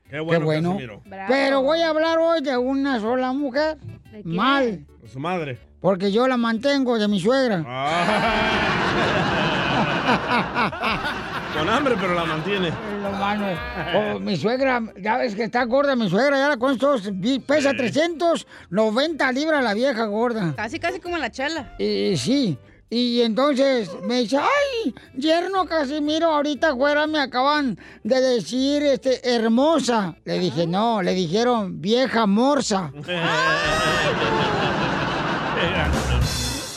[0.08, 0.70] Qué bueno, Qué bueno.
[0.70, 1.02] Casimiro.
[1.28, 3.76] Pero voy a hablar hoy de una sola mujer.
[4.24, 4.86] Mal.
[5.12, 5.58] Su madre.
[5.80, 7.62] Porque yo la mantengo de mi suegra.
[11.58, 12.70] Con hambre, pero la mantiene.
[13.02, 13.46] No, mano.
[13.94, 17.38] Oh, mi suegra, ya ves que está gorda mi suegra, ya la con estos, vi-
[17.38, 20.52] pesa 390 libras la vieja gorda.
[20.56, 21.74] Casi, casi como la chela.
[21.78, 22.58] Y sí.
[22.88, 30.14] Y entonces me dice, ay, yerno Casimiro, ahorita afuera me acaban de decir, este, hermosa.
[30.24, 32.92] Le dije, no, le dijeron vieja morsa.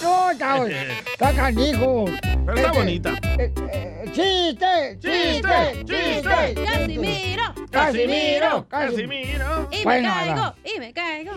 [0.01, 2.05] No, está, está canijo.
[2.45, 3.09] Pero está Este, bonita.
[3.37, 4.97] eh, eh, ¡Chiste!
[4.99, 5.85] ¡Chiste!
[5.85, 6.55] ¡Chiste!
[6.63, 7.43] Casimiro.
[7.69, 8.67] ¡Casimiro!
[8.67, 9.69] Casimiro.
[9.71, 11.31] Y me caigo, y me caigo.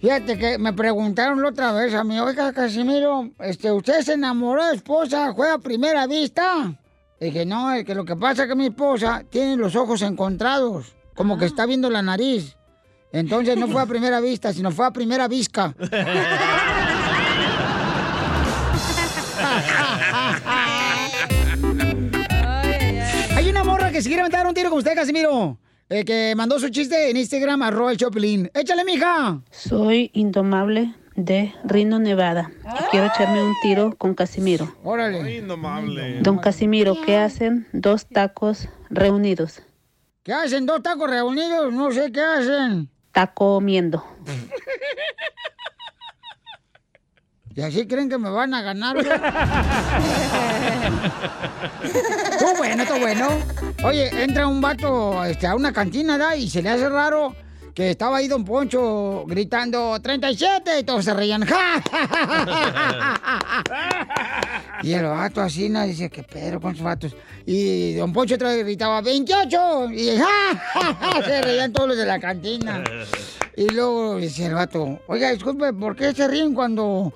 [0.00, 4.64] Fíjate que me preguntaron la otra vez a mí, oiga, Casimiro, este, ¿usted se enamoró
[4.66, 5.34] de esposa?
[5.34, 6.72] ¿Fue a primera vista?
[7.20, 10.94] Dije, no, es que lo que pasa es que mi esposa tiene los ojos encontrados,
[11.14, 12.56] como que está viendo la nariz.
[13.12, 15.74] Entonces no fue a primera vista, sino fue a primera visca.
[24.00, 25.58] que se quiere aventar un tiro con usted, Casimiro.
[25.90, 28.50] eh, que mandó su chiste en Instagram, arroba el Choplin.
[28.54, 29.42] ¡Échale, mija!
[29.50, 32.50] Soy Indomable de Reno, Nevada.
[32.64, 34.74] Y quiero echarme un tiro con Casimiro.
[34.84, 35.36] Órale.
[35.36, 36.22] Indomable.
[36.22, 39.60] Don Casimiro, ¿qué hacen dos tacos reunidos?
[40.22, 41.70] ¿Qué hacen dos tacos reunidos?
[41.70, 42.88] No sé qué hacen.
[43.12, 44.02] Taco comiendo.
[47.60, 48.96] ¿Y así creen que me van a ganar?
[52.38, 53.28] Tú bueno, tú bueno.
[53.84, 56.34] Oye, entra un vato este, a una cantina, ¿da?
[56.36, 57.36] Y se le hace raro
[57.74, 61.44] que estaba ahí Don Poncho gritando 37 y todos se reían.
[61.44, 61.82] ¡Ja!
[64.82, 65.82] Y el vato así, ¿no?
[65.86, 67.14] dice, ¿qué pedo con esos vatos?
[67.44, 71.22] Y Don Poncho otra vez gritaba 28 y ¡ja!
[71.26, 72.82] se reían todos los de la cantina.
[73.54, 77.12] Y luego dice el vato, oiga, disculpe, ¿por qué se ríen cuando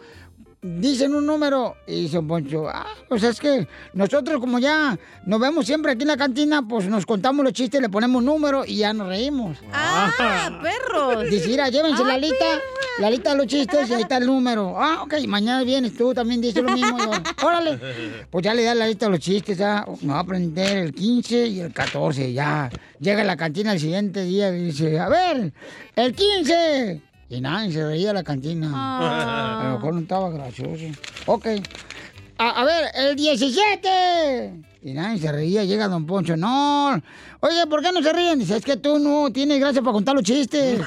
[0.64, 1.76] dicen un número?
[1.86, 6.02] Y dice Don Poncho, ah, pues es que nosotros como ya nos vemos siempre aquí
[6.02, 9.58] en la cantina, pues nos contamos los chistes, le ponemos número y ya nos reímos.
[9.72, 11.30] ¡Ah, perros!
[11.30, 12.46] Dice, mira, llévense la lista,
[12.98, 14.74] la lista de los chistes y ahí está el número.
[14.78, 16.96] Ah, ok, mañana vienes tú, también dices lo mismo.
[16.98, 17.10] Yo,
[17.46, 17.78] Órale.
[18.30, 19.84] Pues ya le da la lista de los chistes, ya.
[20.00, 22.70] Me va a aprender el 15 y el 14, ya.
[22.98, 25.52] Llega a la cantina el siguiente día y dice, a ver,
[25.94, 27.13] el 15.
[27.34, 28.70] Y nadie se reía de la cantina.
[28.72, 29.60] Ah.
[29.60, 30.84] A lo mejor no estaba gracioso.
[31.26, 31.46] Ok.
[32.38, 34.52] A, a ver, el 17.
[34.82, 36.36] Y nadie se reía, llega Don Poncho.
[36.36, 37.00] No.
[37.40, 38.38] Oye, ¿por qué no se ríen?
[38.38, 40.80] Dice, es que tú no tienes gracia para contar los chistes.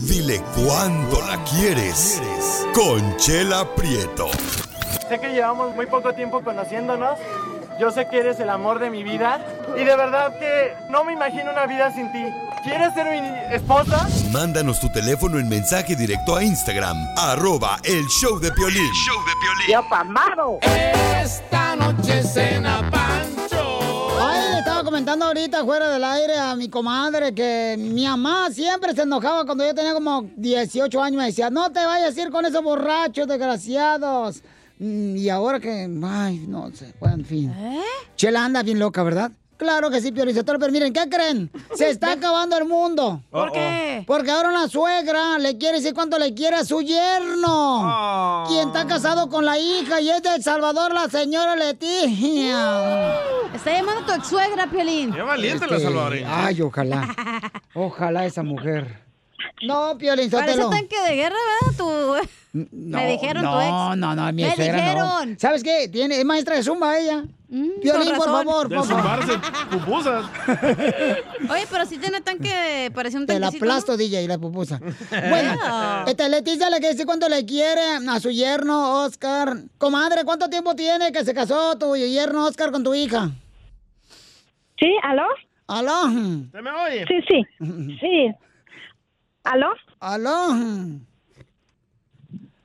[0.00, 2.20] Dile cuándo la quieres.
[2.74, 4.28] Conchela Prieto.
[5.08, 7.18] Sé que llevamos muy poco tiempo conociéndonos.
[7.78, 9.44] Yo sé que eres el amor de mi vida.
[9.76, 12.24] Y de verdad que no me imagino una vida sin ti.
[12.62, 14.08] ¿Quieres ser mi esposa?
[14.32, 18.90] Mándanos tu teléfono en mensaje directo a Instagram, arroba el show de Piolín.
[19.68, 20.60] ¡Yo pamado!
[20.62, 24.18] Esta noche cena Pancho.
[24.18, 28.94] Ay, le estaba comentando ahorita fuera del aire a mi comadre que mi mamá siempre
[28.94, 31.18] se enojaba cuando yo tenía como 18 años.
[31.18, 34.42] Me decía, no te vayas a ir con esos borrachos desgraciados.
[34.78, 37.54] Mm, Y ahora que, ay, no sé, bueno, en fin.
[38.16, 39.30] Chela anda bien loca, ¿verdad?
[39.56, 41.48] Claro que sí, Piorizator, pero miren, ¿qué creen?
[41.76, 43.22] Se está acabando el mundo.
[43.30, 44.02] ¿Por qué?
[44.04, 48.44] Porque ahora una suegra le quiere decir cuánto le quiere a su yerno.
[48.48, 53.14] Quien está casado con la hija y es de El Salvador, la señora Leticia.
[53.54, 55.12] Está llamando a tu ex suegra, Piolín.
[55.12, 56.46] Qué valiente la Este, salvadoreña.
[56.46, 57.14] Ay, ojalá.
[57.74, 59.03] Ojalá esa mujer.
[59.62, 60.70] No, Piolín Parece Sotelo.
[60.70, 61.76] tanque de guerra, ¿verdad?
[61.78, 62.28] Tu...
[62.72, 63.70] No, Me dijeron no, tu ex.
[63.98, 64.82] No, no, mi Me suegra no.
[64.82, 65.38] dijeron.
[65.38, 65.88] ¿Sabes qué?
[65.88, 67.24] Tiene, es maestra de zumba ella.
[67.48, 69.24] Piolín, con por favor, De por favor.
[69.24, 70.24] zumbarse pupusas.
[71.50, 73.72] Oye, pero si tiene tanque, parece un Te la tanquecito, ¿no?
[73.72, 74.80] aplasto, DJ, la pupusa.
[75.10, 79.56] Bueno, este, Leticia le quiere decir cuánto le quiere a su yerno Oscar.
[79.78, 83.30] Comadre, ¿cuánto tiempo tiene que se casó tu yerno Oscar con tu hija?
[84.78, 85.26] Sí, ¿aló?
[85.68, 86.02] ¿Aló?
[86.52, 87.04] ¿Se me oye?
[87.06, 87.44] Sí, sí.
[88.00, 88.34] Sí.
[89.44, 89.68] ¿Aló?
[90.00, 90.48] ¿Aló?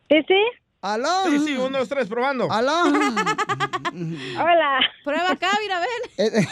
[0.10, 0.44] Sí, sí.
[0.82, 1.26] ¿Aló?
[1.30, 2.50] Sí, sí, un, dos, tres, probando.
[2.52, 2.84] ¿Aló?
[2.86, 4.80] Hola.
[5.04, 5.80] Prueba acá, mira,
[6.18, 6.48] ven.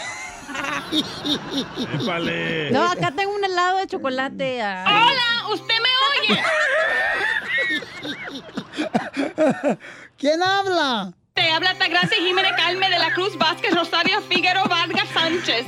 [2.02, 2.72] Épale.
[2.72, 4.62] No, acá tengo un helado de chocolate.
[4.62, 4.94] ay.
[4.94, 5.90] Hola, ¿usted me
[6.34, 6.44] oye?
[10.18, 11.14] ¿Quién habla?
[11.34, 15.68] Te habla Tagracia Jiménez Calme de la Cruz Vázquez Rosario Figueroa Vargas Sánchez.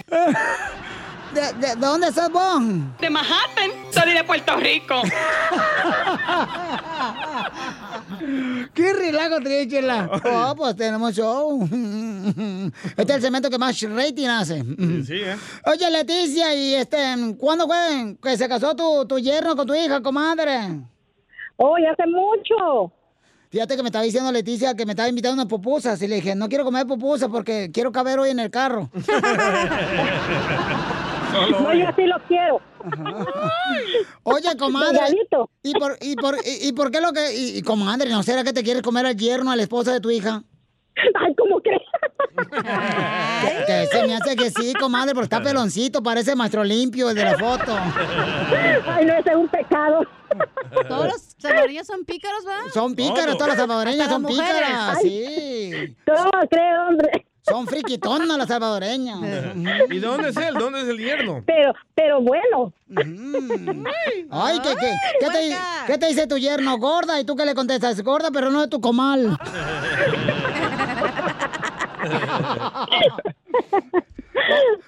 [1.33, 2.61] ¿De, de, de dónde estás vos?
[2.99, 4.95] De Manhattan, soy de Puerto Rico.
[8.73, 10.09] ¿Qué relajo Chela?
[10.25, 11.67] Oh, pues tenemos show.
[12.97, 14.61] Este es el cemento que más rating hace.
[15.05, 15.35] Sí, ¿eh?
[15.65, 16.97] Oye, Leticia, ¿y este,
[17.37, 20.81] cuándo fue que se casó tu, tu yerno con tu hija, comadre?
[21.57, 22.91] Hoy hace mucho.
[23.51, 26.17] Fíjate que me estaba diciendo Leticia que me estaba invitando a unas pupusas y le
[26.17, 28.89] dije, no quiero comer pupusas porque quiero caber hoy en el carro.
[31.31, 32.61] No, yo sí lo quiero.
[34.23, 34.99] Oye, comadre.
[35.63, 37.35] ¿Y por, y, por, y, y por qué lo que.?
[37.35, 39.99] Y, y, comadre, ¿no será que te quieres comer al yerno, a la esposa de
[39.99, 40.43] tu hija?
[41.15, 41.81] Ay, ¿cómo crees?
[42.61, 47.15] Que, que se me hace que sí, comadre, porque está peloncito, parece maestro limpio el
[47.15, 47.73] de la foto.
[48.87, 50.01] Ay, no, ese es un pecado.
[50.87, 52.69] Todos los salvadoreños son pícaros, ¿va?
[52.73, 54.45] Son pícaros, todas las salvadoreñas son mujeres.
[54.45, 55.03] pícaras, Ay.
[55.03, 55.95] sí.
[56.05, 57.25] ¿Cómo cree, hombre?
[57.41, 59.19] Son friquitonas las salvadoreñas.
[59.89, 60.53] ¿Y de dónde es él?
[60.55, 61.43] ¿Dónde es el yerno?
[61.45, 62.73] Pero, pero bueno.
[64.29, 66.77] Ay, ¿qué, qué, qué te, qué te dice tu yerno?
[66.77, 69.37] Gorda, y tú qué le contestas, gorda, pero no de tu comal.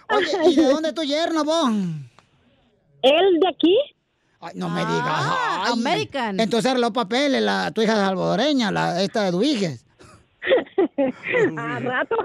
[0.10, 1.70] Oye, ¿y de dónde es tu yerno, vos?
[3.02, 3.78] ¿Él de aquí?
[4.40, 5.04] Ay, no me digas.
[5.06, 5.74] Ah, ay.
[5.74, 6.40] American.
[6.40, 9.86] Entonces arregló papeles, la, tu hija salvadoreña, la, esta de Duiges.
[11.58, 12.16] A rato.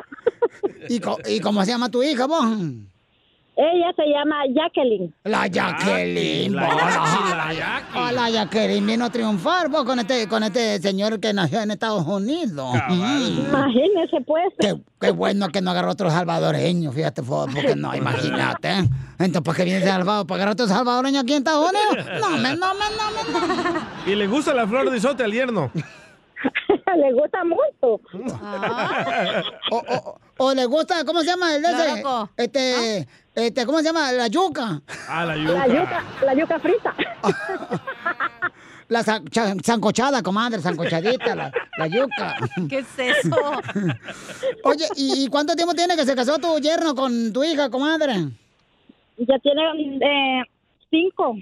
[0.89, 2.45] ¿Y, co- ¿Y cómo se llama tu hija, vos?
[3.59, 5.15] Ella se llama Jacqueline.
[5.25, 6.55] La Jacqueline.
[6.55, 6.69] la
[7.55, 7.95] Jackie.
[7.95, 11.71] Ah, la Jacqueline vino a triunfar vos con este, con este señor que nació en
[11.71, 12.75] Estados Unidos.
[12.91, 13.47] Mm.
[13.49, 14.45] Imagínese, pues.
[14.61, 18.69] Qué, qué bueno que no agarró otro salvadoreño, fíjate, porque no, imagínate.
[18.69, 18.85] ¿eh?
[19.21, 20.27] Entonces, ¿por qué viene Salvador?
[20.27, 22.07] ¿Para agarrar otro salvadoreño aquí en Estados Unidos?
[22.21, 23.81] No, me, no, me, no, me, no.
[24.07, 25.71] ¿Y le gusta la flor de isote al yerno?
[26.97, 28.01] Le gusta mucho.
[29.71, 32.03] O, o- o le gusta, ¿cómo se llama el de ese?
[32.37, 34.13] Este, este, ¿cómo se llama?
[34.13, 34.81] La yuca.
[35.09, 36.95] Ah, la La yuca, la yuca frita.
[38.89, 42.37] La sa- cha- sancochada, comadre, sancochadita, la, la yuca.
[42.69, 43.37] ¿Qué es eso?
[44.63, 48.15] Oye, ¿y, y cuánto tiempo tiene que se casó tu yerno con tu hija, comadre?
[49.19, 49.63] Ya tiene
[50.03, 50.43] eh,
[50.89, 51.35] cinco.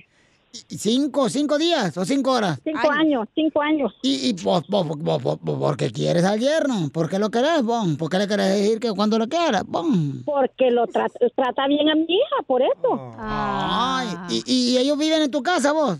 [0.54, 2.60] ¿Cinco, cinco días o cinco horas?
[2.62, 3.92] Cinco años, cinco años.
[4.02, 6.88] ¿Y, y vos, vos, vos, vos- vos- por qué quieres al yerno?
[6.92, 7.84] ¿Por qué lo querés, vos?
[7.98, 9.84] ¿Por qué le querés decir que cuando lo quieras, vos?
[10.24, 13.12] Porque lo tra- trata bien a mi hija, por eso.
[13.18, 14.42] Ay, ¿y,
[14.74, 15.98] y ellos viven en tu casa, vos?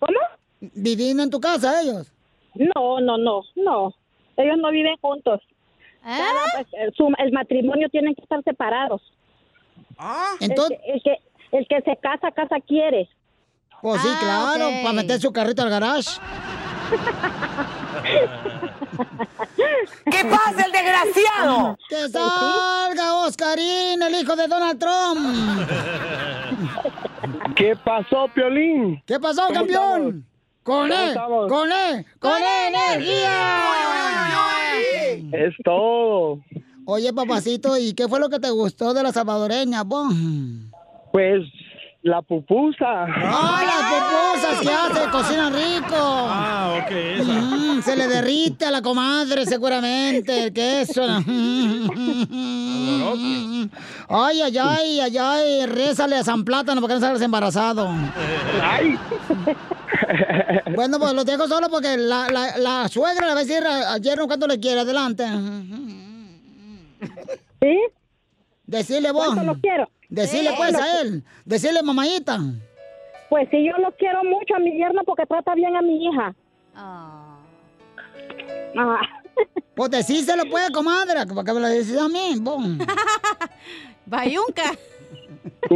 [0.00, 0.18] ¿Cómo?
[0.74, 2.12] ¿Viviendo en tu casa ellos?
[2.54, 3.94] No, no, no, no.
[4.36, 5.40] Ellos no viven juntos.
[6.02, 9.02] Cada, pues, el, su- el matrimonio tienen que estar separados.
[10.40, 11.18] Entonces- El que, el
[11.50, 13.08] que, el que se casa, casa quiere.
[13.82, 16.10] Pues sí, claro, para meter su carrito al garage.
[20.10, 21.76] ¡Que pase el desgraciado!
[21.88, 25.68] ¡Que salga Oscarín, el hijo de Donald Trump!
[27.56, 29.02] ¿Qué pasó, Piolín?
[29.06, 30.24] ¿Qué pasó, ¿Cómo campeón?
[30.62, 31.08] ¡Con ¿Cómo él!
[31.08, 31.48] estamos?
[31.48, 32.06] ¡Con él!
[32.20, 33.58] ¡Con energía!
[35.32, 36.38] Es todo.
[36.84, 40.12] Oye, papacito, ¿y qué fue lo que te gustó de la salvadoreña, vos?
[41.12, 41.42] Pues
[42.02, 43.04] la pupusa.
[43.06, 45.10] ¡Ah, las pupusas que hace!
[45.10, 45.96] ¡Cocinan rico!
[45.96, 47.32] Ah, ok, esa.
[47.32, 51.02] Mm, se le derrite a la comadre, seguramente, el queso.
[54.08, 57.88] Ay, ay, ay, ay, ay, rézale a San Plátano porque no salgas embarazado.
[58.62, 58.98] Ay.
[60.74, 63.94] Bueno, pues lo dejo solo porque la, la, la suegra le va a decir a,
[63.94, 64.80] a yerno cuánto le quiere.
[64.80, 65.24] Adelante.
[67.60, 67.78] ¿Sí?
[68.66, 69.26] Decirle vos.
[69.26, 69.88] ¿Cuánto lo quiero?
[70.12, 71.24] Decirle pues a él.
[71.46, 72.38] Decirle mamayita.
[73.30, 76.34] Pues sí, yo lo quiero mucho a mi yerno porque trata bien a mi hija.
[76.74, 77.38] Ah.
[79.74, 82.62] Pues decíselo pues, comadre, para que me lo decís a mí, vos.
[84.06, 84.76] Bayunca.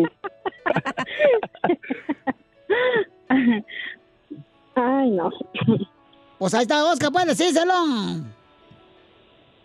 [4.74, 5.30] Ay, no.
[6.38, 7.72] Pues ahí está Oscar, pues decíselo.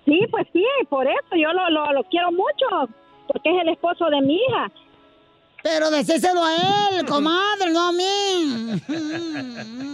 [0.05, 2.87] Sí, pues sí, por eso yo lo, lo, lo quiero mucho,
[3.27, 4.71] porque es el esposo de mi hija.
[5.63, 8.81] Pero decíselo a él, comadre, no a mí.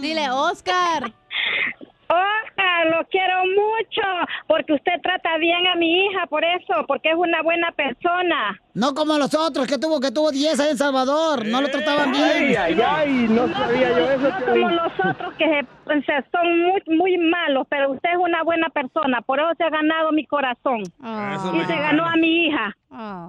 [0.00, 1.12] Dile, Oscar.
[2.08, 4.02] Oscar, lo quiero mucho,
[4.46, 8.58] porque usted trata bien a mi hija, por eso, porque es una buena persona.
[8.74, 11.44] No como los otros que tuvo que tuvo 10 ahí en Salvador.
[11.46, 12.24] No lo trataban bien.
[12.24, 16.24] Ay, ay, ay, no sabía yo eso, No como los otros que se- o sea,
[16.30, 20.12] son muy, muy malos, pero usted es una buena persona, por eso se ha ganado
[20.12, 20.82] mi corazón.
[20.82, 22.76] Eso y se ganó a mi hija.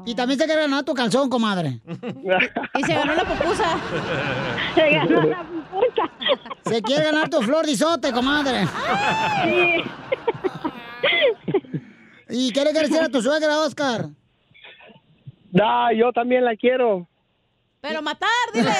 [0.05, 1.79] Y también se quiere ganar tu calzón, comadre.
[2.75, 3.77] Y se ganó la pupusa.
[4.75, 5.43] Se ganó la
[6.65, 8.67] Se quiere ganar tu flor de isote, comadre.
[9.43, 9.83] Sí.
[12.29, 14.09] ¿Y qué le quieres decir a tu suegra, Oscar?
[15.51, 17.07] Da, yo también la quiero.
[17.81, 18.71] Pero matar, dile.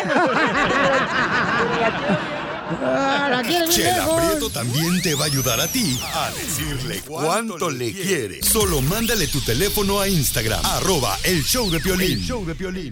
[2.84, 4.06] Ah, la quiere Chela.
[4.06, 8.44] Prieto también te va a ayudar a ti a decirle cuánto le quiere.
[8.44, 12.12] Solo mándale tu teléfono a Instagram, arroba el show de Piolín.
[12.12, 12.92] El show de Piolín.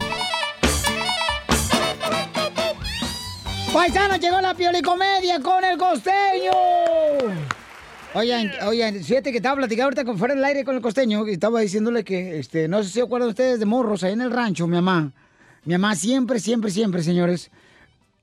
[3.77, 6.51] Paisano, llegó la piolicomedia con el costeño.
[8.15, 11.33] Oigan, oigan, fíjate que estaba platicando ahorita con fuera del aire con el costeño y
[11.33, 14.31] estaba diciéndole que, este, no sé si se acuerdan ustedes de morros ahí en el
[14.31, 15.11] rancho, mi mamá.
[15.63, 17.51] Mi mamá siempre, siempre, siempre, señores.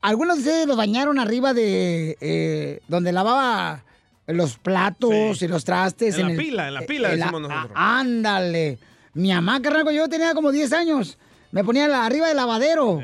[0.00, 3.84] Algunos de ustedes los bañaron arriba de eh, donde lavaba
[4.26, 6.18] los platos y los trastes.
[6.18, 7.72] En la el- pila, en la pila, en la- decimos nosotros.
[7.76, 8.78] Ándale.
[9.12, 11.16] Mi mamá, carnal, yo tenía como 10 años.
[11.54, 13.00] Me ponía la- arriba del lavadero.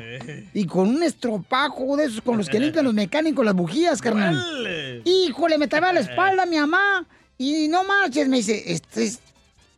[0.53, 5.01] Y con un estropajo de esos con los que limpian los mecánicos las bujías, carnal.
[5.05, 7.05] Híjole, me traía la espalda mi mamá.
[7.37, 9.19] Y no marches, me dice, este es-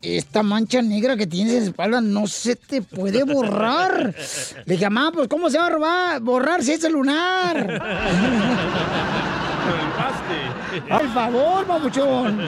[0.02, 4.14] esta mancha negra que tienes en la espalda no se te puede borrar.
[4.66, 7.58] Le dije, mamá, pues ¿cómo se va a robar, borrar si es el lunar?
[10.90, 12.42] Al favor, papuchón.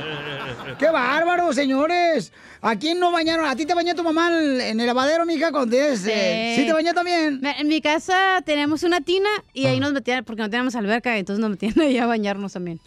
[0.78, 2.32] ¡Qué bárbaro, señores!
[2.62, 3.46] ¿A quién no bañaron?
[3.46, 6.06] ¿A ti te bañó tu mamá en el lavadero, mija, cuando eres...
[6.08, 7.40] eh, ¿Sí te bañó también?
[7.42, 11.18] Me- En mi casa tenemos una tina y ahí nos metían, porque no teníamos alberca,
[11.18, 12.80] entonces nos metían ahí a bañarnos también.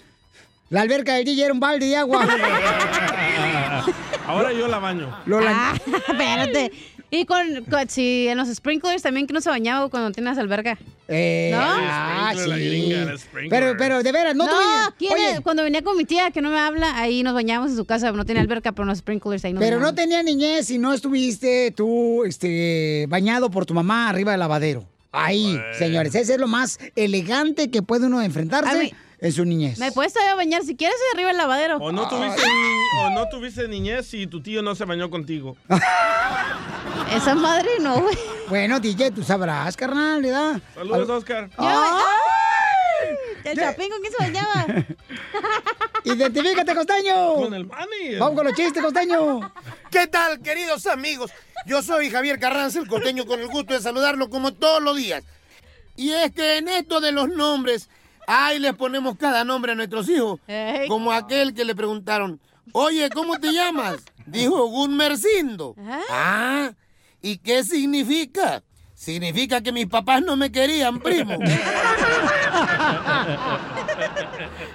[0.70, 2.26] La alberca del DJ era un balde de agua.
[4.26, 5.16] Ahora yo la baño.
[5.46, 5.74] Ah,
[6.08, 6.72] espérate.
[7.10, 10.76] Y con, con- sí, en los sprinklers también que no se bañaba cuando tienes alberca.
[11.08, 11.58] Eh, ¿No?
[11.62, 12.64] ah, la sí.
[12.68, 13.14] gringa.
[13.48, 16.42] Pero, pero, de veras, no, No, tuviste- ¿quién Oye, cuando venía con mi tía que
[16.42, 18.98] no me habla, ahí nos bañábamos en su casa, no tenía alberca, pero en los
[18.98, 23.72] sprinklers ahí nos Pero no tenía niñez y no estuviste tú este, bañado por tu
[23.72, 24.84] mamá arriba del lavadero.
[25.10, 29.78] Ahí, señores, ese es lo más elegante que puede uno enfrentarse mí- en su niñez.
[29.78, 31.78] Me puedes todavía bañar si quieres arriba del lavadero.
[31.78, 35.56] O no, tuviste ni- o no tuviste niñez si tu tío no se bañó contigo.
[37.12, 38.16] Esa madre no, güey.
[38.48, 40.60] Bueno, DJ, tú sabrás, carnal, ¿verdad?
[40.74, 41.50] Saludos, Oscar.
[41.56, 43.16] ¡Ay!
[43.44, 44.66] ¿El chapín con quién se bañaba?
[46.04, 47.34] ¡Identifícate, costeño!
[47.34, 48.16] Con el mani.
[48.18, 49.52] Vamos con los chistes, costeño.
[49.90, 51.30] ¿Qué tal, queridos amigos?
[51.66, 55.24] Yo soy Javier Carranza, el costeño, con el gusto de saludarlo como todos los días.
[55.96, 57.88] Y es que en esto de los nombres,
[58.26, 60.40] ahí les ponemos cada nombre a nuestros hijos.
[60.88, 62.40] Como aquel que le preguntaron,
[62.72, 63.96] oye, ¿cómo te llamas?
[64.26, 65.74] Dijo Gunmercindo.
[66.10, 66.70] Ah,
[67.22, 68.62] ¿y qué significa?
[68.94, 71.38] Significa que mis papás no me querían, primo.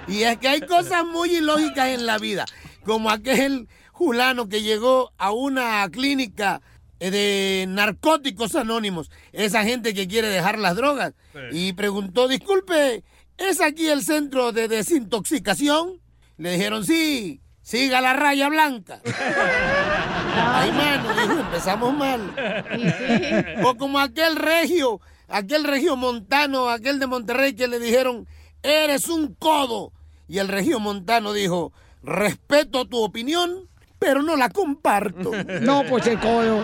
[0.06, 2.44] Y es que hay cosas muy ilógicas en la vida,
[2.84, 6.60] como aquel fulano que llegó a una clínica
[7.00, 11.14] eh, de narcóticos anónimos, esa gente que quiere dejar las drogas,
[11.52, 13.02] y preguntó, disculpe,
[13.38, 16.00] ¿es aquí el centro de desintoxicación?
[16.36, 19.00] Le dijeron, sí, siga la raya blanca.
[20.36, 22.34] Ay, mano, dijo, empezamos mal.
[23.64, 28.28] O como aquel regio, aquel regio montano, aquel de Monterrey que le dijeron,
[28.62, 29.92] eres un codo.
[30.28, 35.32] Y el regio montano dijo, respeto tu opinión, pero no la comparto.
[35.62, 36.62] No, pues el codo.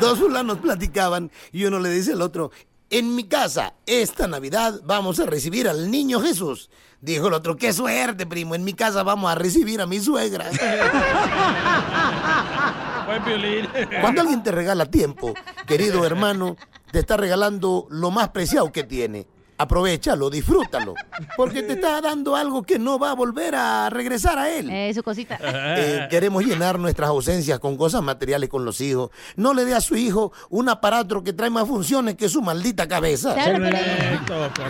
[0.00, 2.50] Dos fulanos platicaban y uno le dice al otro,
[2.98, 6.70] en mi casa, esta Navidad vamos a recibir al niño Jesús.
[7.00, 10.48] Dijo el otro, qué suerte, primo, en mi casa vamos a recibir a mi suegra.
[14.00, 15.34] Cuando alguien te regala tiempo,
[15.66, 16.56] querido hermano,
[16.92, 19.26] te está regalando lo más preciado que tiene.
[19.56, 20.94] Aprovechalo, disfrútalo,
[21.36, 24.68] porque te está dando algo que no va a volver a regresar a él.
[24.70, 25.38] Eh, su cosita.
[25.76, 29.10] Eh, queremos llenar nuestras ausencias con cosas materiales con los hijos.
[29.36, 32.88] No le dé a su hijo un aparato que trae más funciones que su maldita
[32.88, 33.36] cabeza.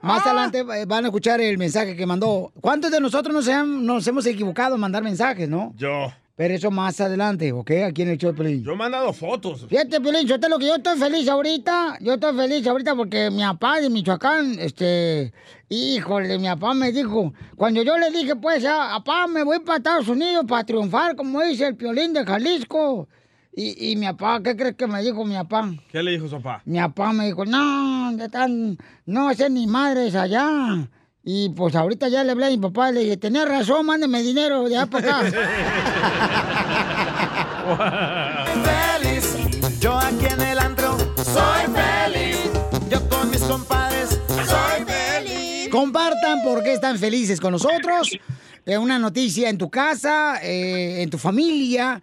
[0.00, 2.52] Más adelante eh, van a escuchar el mensaje que mandó.
[2.60, 5.72] ¿Cuántos de nosotros nos, han- nos hemos equivocado en mandar mensajes, no?
[5.76, 6.12] Yo.
[6.42, 7.70] Pero eso más adelante, ¿ok?
[7.86, 8.64] Aquí en el show Pirín.
[8.64, 9.64] Yo he mandado fotos.
[9.68, 13.30] Fíjate, Piolín, yo te lo que yo estoy feliz ahorita, yo estoy feliz ahorita porque
[13.30, 15.32] mi papá de Michoacán, este,
[15.68, 19.76] híjole, mi papá me dijo, cuando yo le dije, pues, ah, papá, me voy para
[19.76, 23.06] Estados Unidos para triunfar, como dice el Piolín de Jalisco.
[23.54, 25.70] Y, y mi papá, ¿qué crees que me dijo mi papá?
[25.92, 26.60] ¿Qué le dijo su papá?
[26.64, 28.76] Mi papá me dijo, no, ya están,
[29.06, 30.88] no sé ni madres allá.
[31.24, 34.22] Y pues ahorita ya le hablé a mi papá y le dije, tenía razón, mándeme
[34.22, 35.30] dinero de allá para acá.
[39.00, 39.80] feliz.
[39.80, 42.50] Yo aquí en el antro soy feliz.
[42.90, 45.68] Yo con mis compadres soy feliz.
[45.70, 48.18] Compartan por qué están felices con nosotros.
[48.66, 52.02] Eh, una noticia en tu casa, eh, en tu familia.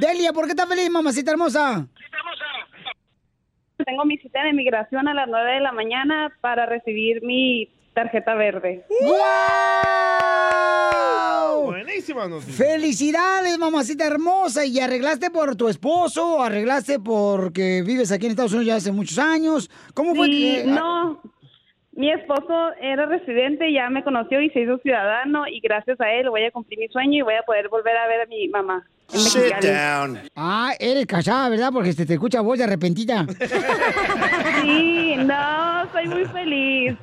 [0.00, 1.86] Delia, ¿por qué estás feliz, mamacita hermosa?
[3.84, 7.68] Tengo mi cita de migración a las 9 de la mañana para recibir mi
[8.02, 8.84] tarjeta verde.
[10.38, 11.64] ¡Wow!
[11.66, 12.64] Buenísima noticia.
[12.66, 14.64] Felicidades, mamacita hermosa.
[14.64, 18.92] ¿Y arreglaste por tu esposo o arreglaste porque vives aquí en Estados Unidos ya hace
[18.92, 19.68] muchos años?
[19.94, 20.64] ¿Cómo fue Sí, que.?
[20.70, 21.20] no,
[21.92, 26.30] mi esposo era residente, ya me conoció y se hizo ciudadano y gracias a él
[26.30, 28.86] voy a cumplir mi sueño y voy a poder volver a ver a mi mamá.
[29.12, 30.30] En Mexicali.
[30.36, 31.70] Ah, eres casada, ¿verdad?
[31.72, 33.26] Porque se te escucha voz de arrepentida.
[34.62, 36.96] Sí, no, soy muy feliz.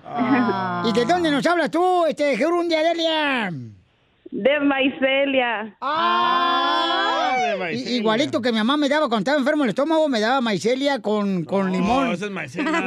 [0.86, 3.52] ¿Y de dónde nos hablas tú, este, Gerundia Delia?
[4.38, 5.78] De Maicelia.
[5.80, 10.42] Ah, I- igualito que mi mamá me daba cuando estaba enfermo el estómago, me daba
[10.42, 12.06] maicelia con, con limón.
[12.08, 12.84] No, ese es maicena.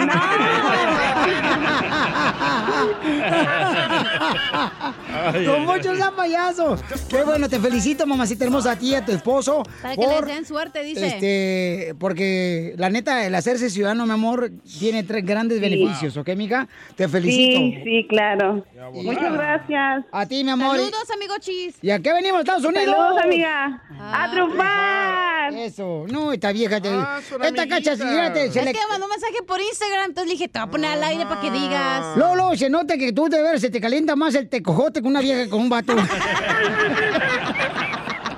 [5.32, 6.76] Ay, Don Poncho sea payaso.
[7.08, 9.62] Qué bueno, te felicito, mamacita hermosa, a ti y a tu esposo.
[9.82, 11.06] Para que les den suerte, dice.
[11.06, 15.62] Este, porque la neta, el hacerse ciudadano, mi amor, tiene tres grandes Sí.
[15.62, 16.68] beneficios, ¿ok, mija?
[16.96, 17.58] Te felicito.
[17.58, 18.64] Sí, sí, claro.
[18.92, 20.04] Muchas gracias.
[20.12, 20.76] A ti, mi amor.
[20.76, 21.76] Saludos, amigo Chis.
[21.82, 22.94] ¿Y a qué venimos, Estados Unidos?
[22.96, 23.82] Saludos, amiga.
[23.98, 24.24] Ah.
[24.24, 25.54] A triunfar.
[25.54, 26.04] Eso.
[26.08, 26.80] No, esta vieja.
[26.80, 26.88] Te...
[26.90, 28.72] Ah, esta cacha, fíjate, se Es le...
[28.72, 31.24] que mandó un mensaje por Instagram, entonces le dije, te voy a poner al aire
[31.26, 32.16] para que digas.
[32.16, 35.20] Lolo, se nota que tú de ver se te calienta más el tecojote que una
[35.20, 35.94] vieja con un vato.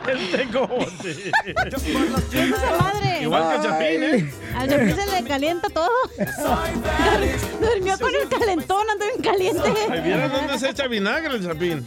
[0.09, 1.32] El tecojote.
[1.44, 3.22] ¡Esa madre!
[3.22, 4.32] Igual que Chapín, ¿eh?
[4.57, 5.90] Al Chapín se le calienta todo.
[7.61, 9.74] Durmió con el calentón, ando bien caliente.
[9.90, 11.86] Ay, ¿Vieron dónde se echa vinagre el Chapín?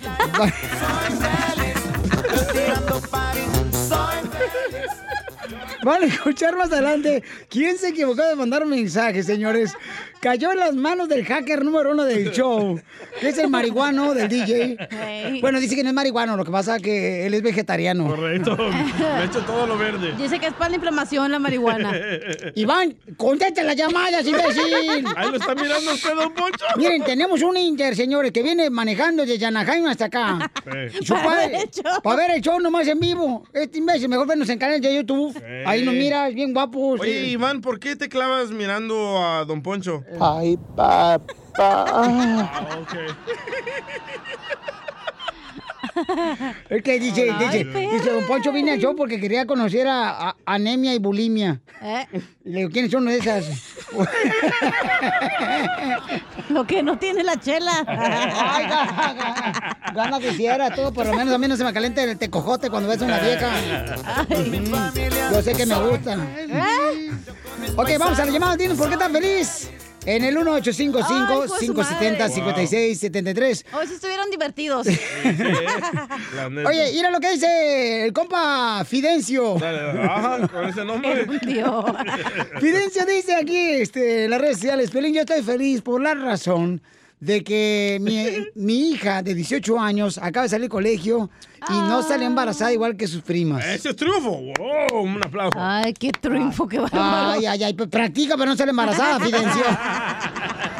[5.83, 7.23] Van a escuchar más adelante.
[7.49, 9.73] ¿Quién se equivocó de mandar un mensaje, señores?
[10.21, 12.79] Cayó en las manos del hacker número uno del show,
[13.19, 14.77] que es el marihuano del DJ.
[15.41, 18.07] Bueno, dice que no es marihuano, lo que pasa es que él es vegetariano.
[18.07, 18.55] Correcto.
[18.57, 20.13] Me echo todo lo verde.
[20.17, 21.91] Dice que es para la inflamación la marihuana.
[22.55, 25.05] Iván, conteste las llamadas, imbécil.
[25.17, 26.65] Ahí lo está mirando usted, don Poncho.
[26.77, 30.49] Miren, tenemos un Inter, señores, que viene manejando desde Anaheim hasta acá.
[30.63, 31.05] Sí.
[31.05, 32.01] Su Para padre- ver el show.
[32.01, 33.43] Para ver el show nomás en vivo.
[33.51, 35.37] Este imbécil, mejor vernos en canal de YouTube.
[35.73, 36.99] Ahí nos miras, bien guapos.
[36.99, 37.25] Oye.
[37.27, 40.03] Iván, ¿por qué te clavas mirando a don Poncho?
[40.19, 41.21] Ay, papá.
[41.57, 42.93] Ah, ok.
[46.69, 47.91] Es que dice, Ay, dice, perra.
[47.93, 51.61] dice, don Poncho vine al show porque quería conocer a, a- anemia y bulimia.
[51.81, 52.05] ¿Eh?
[52.43, 53.45] Le digo, ¿quiénes son esas?
[56.49, 57.83] Lo que no tiene la chela.
[57.87, 62.03] Ay, ga- ga- gana quisiera todo, por lo menos a mí no se me calienta
[62.03, 63.49] el tecojote cuando ves a una vieja.
[64.29, 66.15] Mm, Yo sé que me gusta.
[66.37, 67.11] ¿Eh?
[67.75, 68.55] Ok, vamos a la llamada.
[68.57, 69.69] Dinos por qué tan feliz.
[70.05, 70.73] En el Ay, hijo de
[71.47, 73.65] su 1855-570-5673.
[73.73, 74.87] Hoy sí estuvieron divertidos.
[74.87, 79.55] Oye, mira lo que dice el compa Fidencio.
[79.59, 81.25] Dale, ajá, con ese nombre.
[81.45, 81.85] Dios.
[82.59, 86.81] Fidencio dice aquí este, en las redes sociales, Pelín, yo estoy feliz por la razón
[87.23, 91.29] de que mi, mi hija de 18 años acaba de salir del colegio
[91.69, 93.65] y no sale embarazada igual que sus primas.
[93.65, 94.41] Ese es triunfo.
[94.57, 95.57] Wow, un aplauso.
[95.57, 97.31] Ay, qué triunfo, qué bárbaro.
[97.31, 99.63] Ay, ay, ay, pues practica pero no sale embarazada, Fidencio.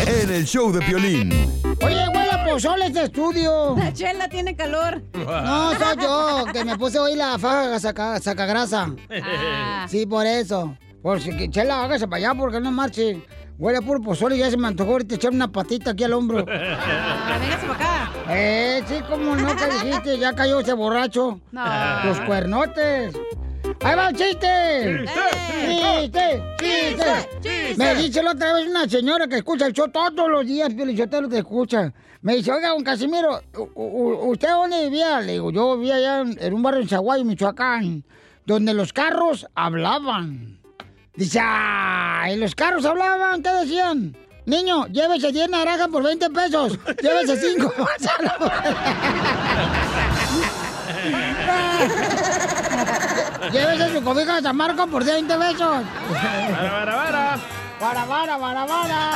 [0.00, 1.30] En el show de violín.
[1.82, 3.74] Oye, huele a pozole este estudio.
[3.76, 5.02] La chela tiene calor.
[5.12, 8.88] No, soy yo, que me puse hoy la faja saca, sacagrasa.
[9.22, 9.86] Ah.
[9.88, 10.76] Sí, por eso.
[11.02, 13.22] Por si que Chela, hágase para allá porque no marche.
[13.58, 16.14] Huele a puro pozole y ya se me antojó ahorita echar una patita aquí al
[16.14, 16.44] hombro.
[16.48, 18.12] Ah, véngase para acá.
[18.30, 21.40] Eh, sí, como no que dijiste, ya cayó ese borracho.
[21.52, 22.04] No.
[22.04, 23.14] Los cuernotes.
[23.80, 25.04] ¡Ahí va el chiste!
[25.60, 26.42] ¡Chiste!
[26.58, 27.28] ¡Chiste!
[27.40, 27.74] chiste.
[27.76, 31.28] Me dice la otra vez una señora que escucha el show todos los días, lo
[31.28, 31.92] te escucha.
[32.22, 33.40] Me dice, oiga, don Casimiro,
[33.74, 35.20] ¿usted dónde vivía?
[35.20, 38.02] Le digo, yo vivía allá en, un barrio en Chaguay, Michoacán,
[38.46, 40.58] donde los carros hablaban.
[41.14, 43.42] Dice, ¡ay, los carros hablaban!
[43.42, 44.16] ¿Qué decían?
[44.46, 46.78] Niño, llévese 10 naranjas por 20 pesos.
[47.02, 47.74] Llévese 5.
[53.52, 55.58] llévese su cobija de San Marcos por 20 pesos.
[55.60, 57.38] Vara, vara, vara.
[57.78, 59.08] Para, para, para, para.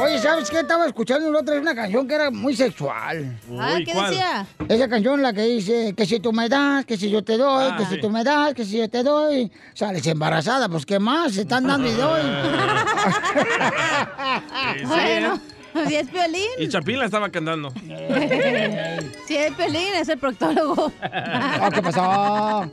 [0.00, 0.60] Oye, ¿sabes qué?
[0.60, 3.38] Estaba escuchando la otra vez una canción que era muy sexual.
[3.60, 4.10] Ah, ¿qué ¿cuál?
[4.10, 4.46] decía?
[4.68, 7.68] Esa canción la que dice que si tú me das, que si yo te doy,
[7.70, 8.00] Ah, que si sí.
[8.00, 9.52] tú me das, que si yo te doy.
[9.74, 11.34] Sales embarazada, pues ¿qué más?
[11.34, 12.22] Se están dando y doy.
[14.86, 15.38] Bueno,
[15.88, 16.42] si es Piolín.
[16.58, 17.72] Y Chapín la estaba cantando.
[19.26, 20.92] Si es Piolín, es el proctólogo.
[21.00, 22.70] Ah, ¿Qué pasó?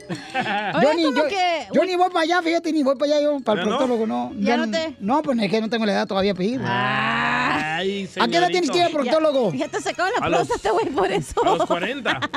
[0.82, 3.22] yo, ni, como yo, que- yo ni voy para allá, fíjate, ni voy para allá
[3.24, 4.32] yo, para el proctólogo, no.
[4.36, 4.96] ¿Ya no te?
[5.00, 6.60] No, pues es que no tengo la edad todavía para ir.
[6.64, 9.52] Ay, ¿A qué edad tienes que ir al proctólogo?
[9.52, 11.40] Ya, ya te sacaron la próstata, güey, por eso.
[11.44, 12.20] A los 40.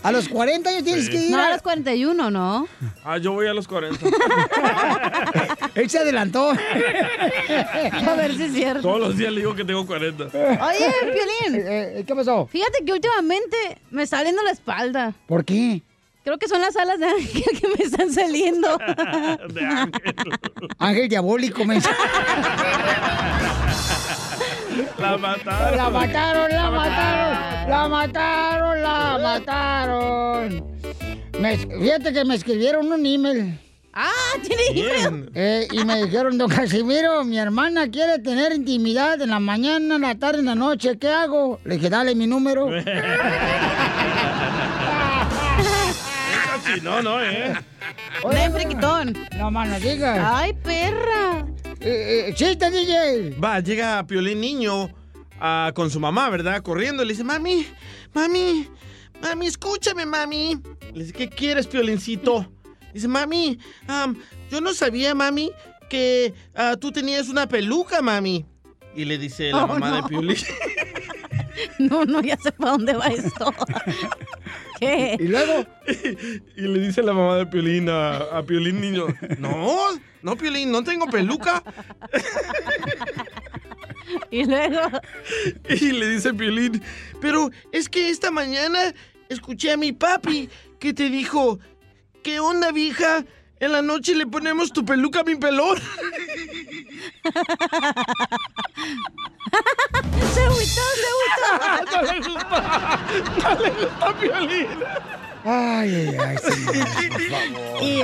[0.00, 1.10] A los 40 años tienes Sí.
[1.10, 1.30] que ir.
[1.32, 2.68] No, a los 41, ¿no?
[3.04, 3.98] Ah, yo voy a los 40.
[5.74, 6.50] Él se adelantó.
[6.50, 8.82] A ver si es cierto.
[8.82, 10.24] Todos los días le digo que tengo 40.
[10.24, 11.62] Oye, Piolín.
[11.66, 12.46] Eh, ¿Qué pasó?
[12.46, 13.56] Fíjate que últimamente
[13.90, 15.12] me está saliendo la espalda.
[15.26, 15.82] ¿Por qué?
[16.24, 18.78] Creo que son las alas de ángel que me están saliendo.
[20.78, 21.80] Ángel diabólico, me
[24.98, 25.76] La mataron.
[25.76, 30.64] La mataron, la mataron, la mataron, la mataron.
[31.40, 33.58] Me- fíjate que me escribieron un email.
[34.00, 35.30] Ah, tiene email.
[35.34, 40.02] Eh, y me dijeron, don Casimiro, mi hermana quiere tener intimidad en la mañana, en
[40.02, 40.96] la tarde, en la noche.
[40.98, 41.58] ¿Qué hago?
[41.64, 42.68] Le dije, dale mi número.
[46.64, 47.54] Sí, no, no, eh.
[48.24, 49.16] Oye, friquitón.
[49.38, 50.18] No más no digas.
[50.22, 51.46] Ay, perra.
[51.80, 53.36] Eh, chiste, DJ.
[53.42, 54.90] Va, llega Piolín niño
[55.40, 56.60] ah, con su mamá, ¿verdad?
[56.60, 57.04] Corriendo.
[57.04, 57.66] Le dice, mami,
[58.12, 58.68] mami,
[59.22, 60.60] mami, escúchame, mami.
[60.92, 62.52] Le dice, ¿qué quieres, Piolincito?
[62.98, 64.16] Dice, mami, am,
[64.50, 65.52] yo no sabía, mami,
[65.88, 68.44] que ah, tú tenías una peluca, mami.
[68.96, 70.02] Y le dice la Oh, mamá de.
[70.08, 70.36] Piolín.
[71.80, 73.52] No, no, ya sé para dónde va esto.
[74.80, 75.16] ¿Qué?
[75.18, 75.64] ¿Y luego?
[76.56, 79.06] y le dice la mamá de Piolín a, a Piolín niño,
[79.38, 79.76] no,
[80.22, 81.62] no, Piolín, no tengo peluca.
[84.30, 84.80] Y luego.
[85.68, 86.82] Y le dice Piolín,
[87.20, 88.94] pero es que esta mañana
[89.28, 91.58] escuché a mi papi que te dijo,
[92.22, 93.24] ¿qué onda, vieja?
[93.60, 95.78] En la noche le ponemos tu peluca a mi pelón.
[100.34, 101.08] Se agüitó, se
[101.92, 103.00] No le gusta,
[103.42, 104.66] no le gusta Piolín.
[105.44, 106.74] Ay, ay, ay, señor,
[107.10, 107.82] por favor.
[107.82, 108.02] Y,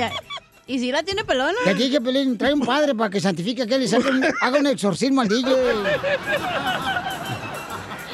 [0.67, 1.53] y si la tiene pelona.
[1.63, 4.25] Que aquí que Pelín trae un padre para que santifique a aquel y haga un,
[4.41, 5.45] haga un exorcismo al DJ.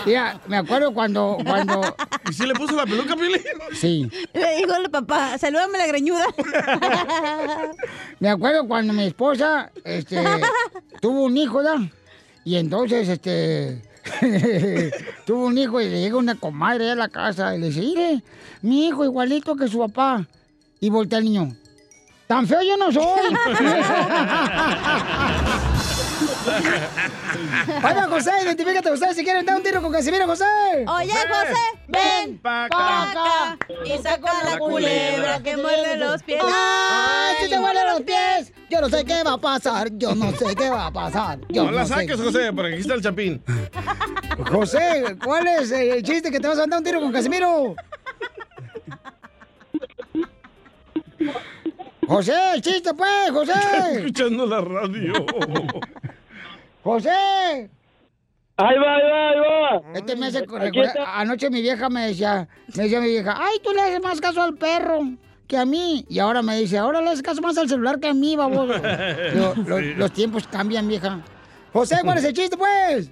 [0.05, 1.81] Mira, me acuerdo cuando, cuando...
[2.29, 3.41] ¿Y si le puso la peluca Piolín?
[3.73, 4.09] Sí.
[4.33, 6.25] Le dijo al papá, salúdame la greñuda.
[8.19, 10.23] Me acuerdo cuando mi esposa, este,
[11.01, 11.79] tuvo un hijo, ¿verdad?
[12.43, 13.81] Y entonces, este,
[15.25, 18.23] tuvo un hijo y le llega una comadre a la casa y le dice, mire,
[18.61, 20.25] mi hijo igualito que su papá.
[20.79, 21.55] Y voltea al niño.
[22.27, 23.03] Tan feo yo no soy.
[27.83, 30.45] Oiga, José, identifícate usted si quieren dar un tiro con Casimiro, José.
[30.87, 36.41] Oye, José, ven pa' acá y saca la culebra que muerde los pies.
[36.43, 38.53] ¡Ay, si te muerde los pies!
[38.69, 41.39] Yo no sé qué va a pasar, yo no sé qué va a pasar.
[41.49, 41.93] Yo No la sé.
[41.93, 43.43] saques, José, porque aquí está el chapín.
[44.51, 47.75] José, ¿cuál es el chiste que te vas a dar un tiro con Casimiro?
[52.11, 53.53] José, el chiste, pues, José.
[53.95, 55.13] Escuchando la radio.
[56.83, 57.09] José.
[58.57, 59.97] Ahí va, ahí va, ahí va.
[59.97, 61.19] Este me hace está.
[61.21, 64.41] anoche mi vieja me decía, me decía mi vieja, ay, tú le haces más caso
[64.41, 64.99] al perro
[65.47, 66.05] que a mí.
[66.09, 68.73] Y ahora me dice, ahora le haces caso más al celular que a mí, baboso.
[69.33, 69.93] Digo, lo- Sí.
[69.95, 71.21] Los tiempos cambian, vieja.
[71.71, 73.09] José, ¿cuál es el chiste, pues?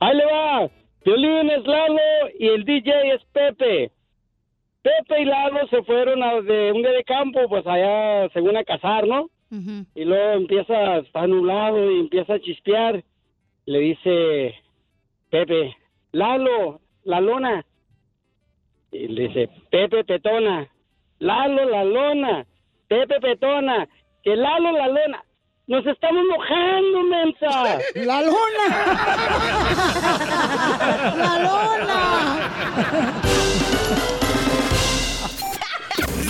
[0.00, 0.68] Ahí le va.
[1.06, 1.98] Violín es Lalo
[2.38, 3.92] y el DJ es Pepe.
[4.86, 8.62] Pepe y Lalo se fueron a de un día de campo, pues allá según a
[8.62, 9.28] cazar, ¿no?
[9.50, 13.02] Y luego empieza, está nublado y empieza a chispear.
[13.64, 14.54] Le dice
[15.28, 15.76] Pepe,
[16.12, 17.66] Lalo, la lona.
[18.92, 20.68] Y le dice, Pepe Petona,
[21.18, 22.46] Lalo, la lona,
[22.86, 23.88] Pepe Petona,
[24.22, 25.24] que Lalo, la lona.
[25.66, 27.80] Nos estamos mojando, mensa.
[27.96, 28.68] ¡La lona!
[31.16, 31.96] ¡La lona!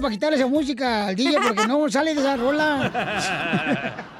[0.00, 4.04] Para quitarle esa música al DJ porque no sale de esa rola.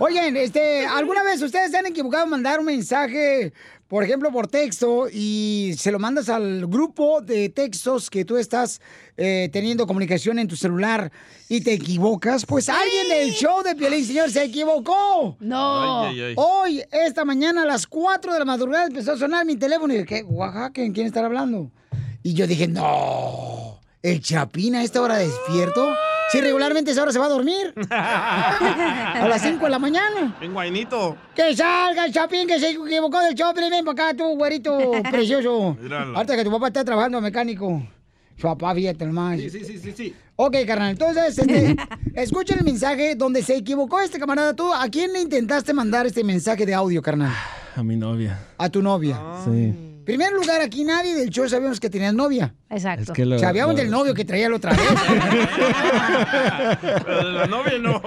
[0.00, 3.52] Oigan, este, ¿alguna vez ustedes se han equivocado en mandar un mensaje,
[3.88, 8.80] por ejemplo, por texto y se lo mandas al grupo de textos que tú estás
[9.16, 11.10] eh, teniendo comunicación en tu celular
[11.48, 12.46] y te equivocas?
[12.46, 15.36] Pues alguien del show de Piolín, señor, se equivocó.
[15.40, 16.04] No.
[16.04, 16.34] Ay, ay, ay.
[16.36, 19.96] Hoy, esta mañana, a las 4 de la madrugada, empezó a sonar mi teléfono y
[19.96, 20.22] dije, ¿qué?
[20.22, 21.72] Oaxaca, ¿en quién estará hablando?
[22.22, 23.67] Y yo dije, no,
[24.10, 25.94] el Chapín a esta hora despierto.
[26.30, 27.72] Si regularmente a esa hora se va a dormir.
[27.90, 30.36] a las 5 de la mañana.
[30.40, 31.16] En Guainito.
[31.34, 33.52] Que salga el Chapín que se equivocó del show.
[33.54, 34.78] Ven para acá, tú, güerito
[35.10, 35.76] precioso.
[35.80, 36.16] Míralo.
[36.16, 37.82] Ahorita que tu papá está trabajando mecánico.
[38.36, 39.40] Su papá, fíjate nomás.
[39.40, 40.14] Sí, sí, sí, sí, sí.
[40.36, 40.90] Ok, carnal.
[40.90, 41.76] Entonces, este,
[42.14, 44.54] escuchen el mensaje donde se equivocó este camarada.
[44.54, 47.32] ¿Tú a quién le intentaste mandar este mensaje de audio, carnal?
[47.74, 48.38] A mi novia.
[48.58, 49.18] A tu novia.
[49.44, 49.74] Sí.
[50.04, 52.54] Primer lugar, aquí nadie del show sabíamos que tenías novia.
[52.70, 53.12] Exacto.
[53.12, 54.80] Es que lo- Sabíamos lo- del novio que traía la otra vez.
[57.04, 58.02] Pero de la novia no.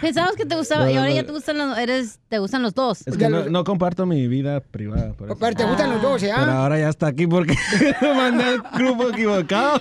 [0.00, 1.16] Pensabas que te gustaba No, y ahora no.
[1.16, 3.06] ya te gustan los, eres, te gustan los dos.
[3.06, 5.12] Es que no, no comparto mi vida privada.
[5.14, 5.38] Por eso.
[5.38, 6.30] Pero te gustan los dos, ¿eh?
[6.34, 7.54] Pero ahora ya está aquí porque
[8.02, 9.80] mandé al grupo equivocado.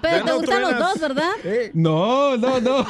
[0.00, 1.30] Pero te gustan los dos, ¿verdad?
[1.74, 2.86] No, no, no.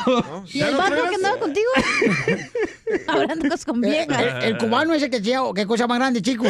[0.52, 1.68] ¿Y el vato que andaba contigo?
[3.08, 4.22] Hablando con El, viejas.
[4.22, 6.44] el- el cubano ese que decía, "Oh, qué cosa más grande, chico.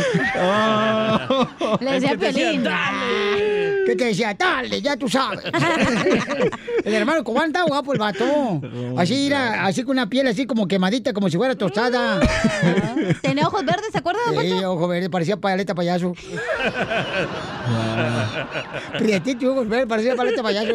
[1.81, 2.63] Le decía Piolín.
[2.63, 3.38] dale.
[3.87, 5.41] Que te decía, dale, ya tú sabes.
[6.85, 8.61] el hermano cubano estaba guapo el vato.
[8.97, 12.21] Así era, así con una piel así como quemadita, como si fuera tostada.
[13.23, 14.73] Tenía ojos verdes, ¿se acuerdan, Sí, Poncho?
[14.73, 16.13] ojo verde, parecía paleta payaso.
[18.99, 20.75] Prietito, ojos verdes, parecía paleta payaso.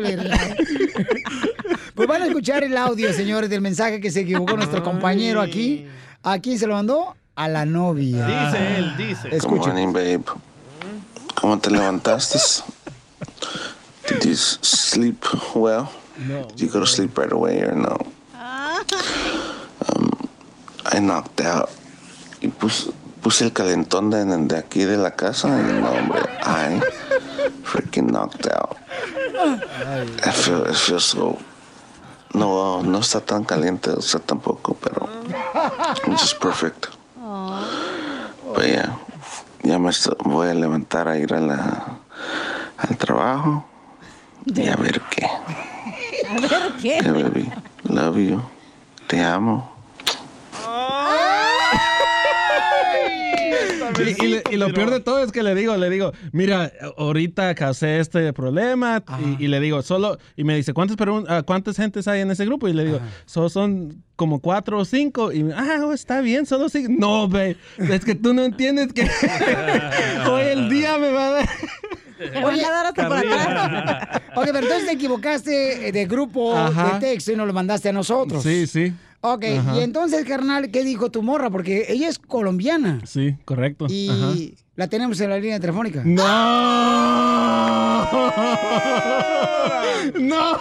[1.94, 5.86] Pues van a escuchar el audio, señores, del mensaje que se equivocó nuestro compañero aquí.
[6.24, 7.16] ¿A quién se lo mandó?
[7.36, 8.26] A la novia.
[8.26, 9.28] Dice él, dice.
[9.36, 9.94] Escuchen.
[11.44, 12.40] ¿Cómo te levantaste?
[14.08, 15.90] Did you s- sleep well?
[16.18, 16.46] No.
[16.48, 17.98] Did you go to sleep right away or no?
[19.90, 20.30] Um,
[20.86, 21.70] I knocked out.
[22.42, 26.80] Y puse, puse el calentón de, de aquí de la casa y no, hombre, I
[27.66, 28.78] freaking knocked out.
[30.26, 31.38] I feel, it feels so...
[32.34, 35.10] No, no está tan caliente, o sea, tampoco, pero...
[36.08, 36.88] It's just perfect.
[38.56, 38.98] Pues ya,
[39.64, 39.92] ya me
[40.26, 42.00] voy a levantar a ir a la,
[42.78, 43.66] al trabajo
[44.46, 45.26] y a ver qué.
[46.30, 47.02] A ver, ¿qué?
[47.02, 47.52] Baby,
[47.84, 48.42] love you,
[49.08, 49.73] te amo.
[54.00, 56.72] Y, y le- y lo peor de todo es que le digo, le digo, mira,
[56.98, 59.04] ahorita causé este problema
[59.40, 60.98] y, y le digo, solo, y me dice, ¿cuántas,
[61.28, 62.68] ah, ¿cuántas gentes hay en ese grupo?
[62.68, 65.32] Y le digo, solo son como cuatro o cinco.
[65.32, 66.92] Y, ah, oh, está bien, solo cinco.
[66.98, 69.04] No, ve, es que tú no entiendes que
[70.30, 71.50] hoy el día me va a dar...
[72.44, 74.22] Oye, hasta por atrás.
[74.36, 76.94] Ok, pero entonces te equivocaste de grupo Ajá.
[76.94, 78.42] de texto y nos lo mandaste a nosotros.
[78.42, 78.92] Sí, sí.
[79.22, 79.78] Ok, Ajá.
[79.78, 81.50] y entonces, carnal, ¿qué dijo tu morra?
[81.52, 83.86] Porque ella es colombiana Sí, correcto.
[83.90, 84.34] y Ajá.
[84.76, 86.02] la tenemos en la línea telefónica.
[86.04, 86.24] ¡No!
[90.20, 90.58] ¡No!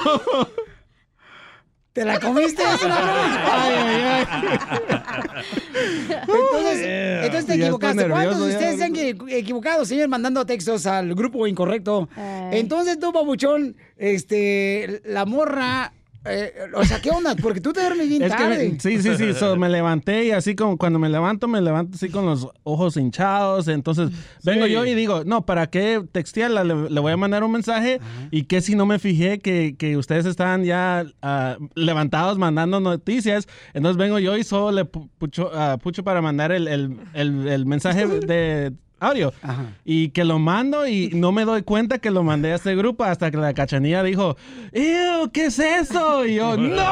[1.92, 2.62] ¿Te la comiste?
[2.62, 3.44] Broma.
[3.52, 4.24] Ay, ay,
[6.22, 7.24] Entonces, Yeah.
[7.26, 8.08] entonces te Ya equivocaste.
[8.08, 8.78] ¿Cuántos de ustedes ya.
[8.78, 12.08] se han equi- equivocado, señor, mandando textos al grupo incorrecto?
[12.50, 15.92] Entonces tú, babuchón, este, la morra,
[16.24, 17.34] eh, o sea, ¿qué onda?
[17.34, 18.68] Porque tú te duermes bien Es que tarde.
[18.70, 19.32] me- sí, sí, sí.
[19.34, 22.96] so, me levanté y así como cuando me levanto, me levanto así con los ojos
[22.96, 23.68] hinchados.
[23.68, 24.10] Entonces
[24.44, 26.64] vengo yo y digo, no, ¿para qué textearla?
[26.64, 28.00] Le, le voy a mandar un mensaje
[28.30, 33.48] y que si no me fijé que, que ustedes estaban ya ah, levantados mandando noticias.
[33.74, 37.48] Entonces vengo yo y solo le pu- pucho, ah, pucho para mandar el, el- el-
[37.48, 38.72] el mensaje de
[39.02, 39.32] audio.
[39.84, 43.04] Y que lo mando y no me doy cuenta que lo mandé a este grupo
[43.04, 44.36] hasta que la cachanilla dijo,
[44.72, 46.24] "Ew, ¿qué es eso?
[46.26, 46.76] Y yo, ¡no!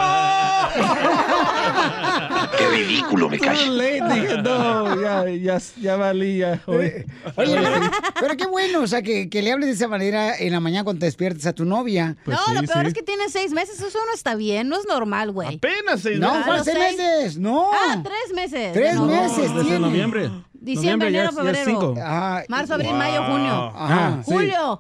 [2.58, 3.38] Qué ridículo, me
[3.68, 6.60] late, dije, no, ya, ya, ya valí, ya.
[6.66, 7.06] Oye,
[7.36, 10.52] Oye, pero, pero qué bueno, o sea, que, que le hables de esa manera en
[10.52, 12.16] la mañana cuando te despiertes a tu novia.
[12.24, 13.80] Pues no, lo peor es que tiene seis meses.
[13.80, 15.56] Eso no está bien, no es normal, güey.
[15.56, 16.44] Apenas seis No, meses.
[16.46, 16.96] ¿cuál los seis seis.
[16.98, 17.38] meses?
[17.38, 17.70] No.
[17.72, 18.72] Ah, tres meses.
[18.72, 19.06] Tres No.
[19.06, 19.78] meses desde tiene.
[19.78, 20.30] noviembre.
[20.60, 21.58] Diciembre, enero, febrero.
[21.64, 21.94] cinco.
[22.00, 22.44] Ajá.
[22.48, 23.72] Marzo, abril, mayo, junio.
[23.74, 24.22] Ajá.
[24.24, 24.30] sí.
[24.32, 24.78] Julio.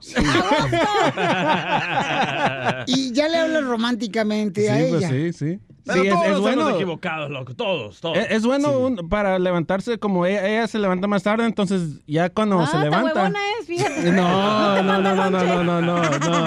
[2.86, 5.08] Y ya le hablas románticamente a Sí, ella.
[5.08, 5.58] pues sí, sí.
[5.86, 6.70] Pero Sí, es- todos es bueno.
[6.70, 7.54] equivocados, loco.
[7.54, 8.18] Todos, todos.
[8.18, 12.28] Es, es bueno un- para levantarse como ella, ella se levanta más tarde, entonces ya
[12.28, 13.32] cuando Ah, se levanta.
[13.60, 14.12] es, fíjate.
[14.12, 16.44] No, no, no, no, no, no, no, no, no.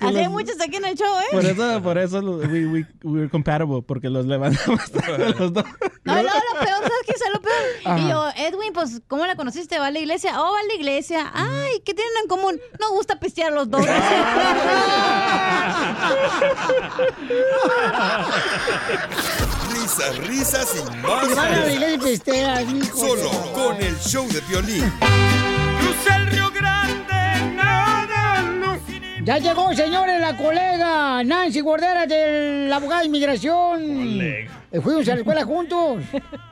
[0.00, 1.24] Así hay muchos aquí en el show, ¿eh?
[1.32, 5.64] Por eso, por eso we, we, we're compatible, porque los levantamos tarde los dos.
[6.06, 7.54] No, no, lo peor, ¿sabes qué es lo peor?
[7.84, 7.98] Ajá.
[7.98, 9.78] Y yo, Edwin, pues, ¿cómo la conociste?
[9.78, 10.40] ¿Va a la iglesia?
[10.40, 11.32] Oh, va a la iglesia.
[11.34, 12.60] Ay, ¿qué tienen en común?
[12.80, 13.84] No gusta pistear los dos.
[19.72, 21.34] Risas, risas y más.
[21.34, 24.92] Van a la iglesia y Solo con el show de violín.
[29.26, 33.82] Ya llegó, señores, la colega Nancy Guardera de la abogada de inmigración.
[34.20, 34.46] Eh,
[34.80, 36.00] Fuimos a la escuela juntos.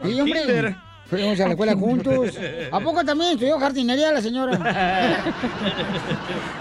[0.03, 0.41] Sí, hombre.
[0.41, 0.77] kinder.
[1.09, 2.37] Fuimos a la escuela juntos.
[2.73, 4.59] ¿A poco también estudió jardinería la señora?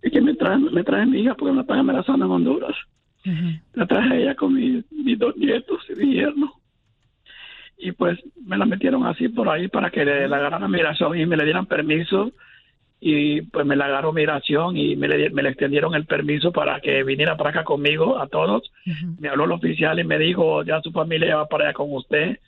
[0.00, 2.76] Es que me traen, me traen mi hija porque me están amenazando en Honduras.
[3.74, 6.52] La traje a ella con mi- mis dos nietos y mi yerno.
[7.76, 11.26] Y pues me la metieron así por ahí para que le, la agarraran migración y
[11.26, 12.30] me le dieran permiso.
[13.00, 16.80] Y pues me la agarró migración y me le, me le extendieron el permiso para
[16.80, 18.70] que viniera para acá conmigo a todos.
[19.18, 22.38] Me habló el oficial y me dijo, ya su familia va para allá con usted.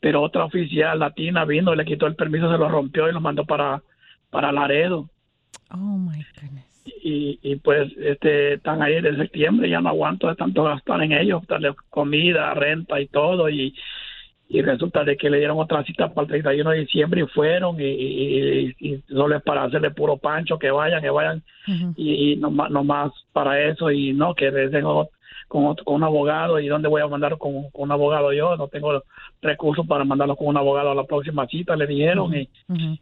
[0.00, 3.44] Pero otra oficial latina vino, le quitó el permiso, se lo rompió y lo mandó
[3.44, 3.82] para,
[4.30, 5.08] para Laredo.
[5.72, 6.64] Oh my goodness.
[7.02, 11.12] y, y pues este están ahí desde septiembre ya no aguanto de tanto gastar en
[11.12, 13.74] ellos darle comida renta y todo y,
[14.48, 17.80] y resulta de que le dieron otra cita para el 31 de diciembre y fueron
[17.80, 21.42] y, y, y- y solo es para hacerle puro pancho que vayan que vayan.
[21.96, 24.82] Y, y nomás, nomás para eso y no que desde
[25.50, 28.56] con, otro- con un abogado y dónde voy a mandar con, con un abogado yo
[28.56, 29.02] no tengo
[29.42, 32.48] recursos para mandarlo con un abogado a la próxima cita le dijeron y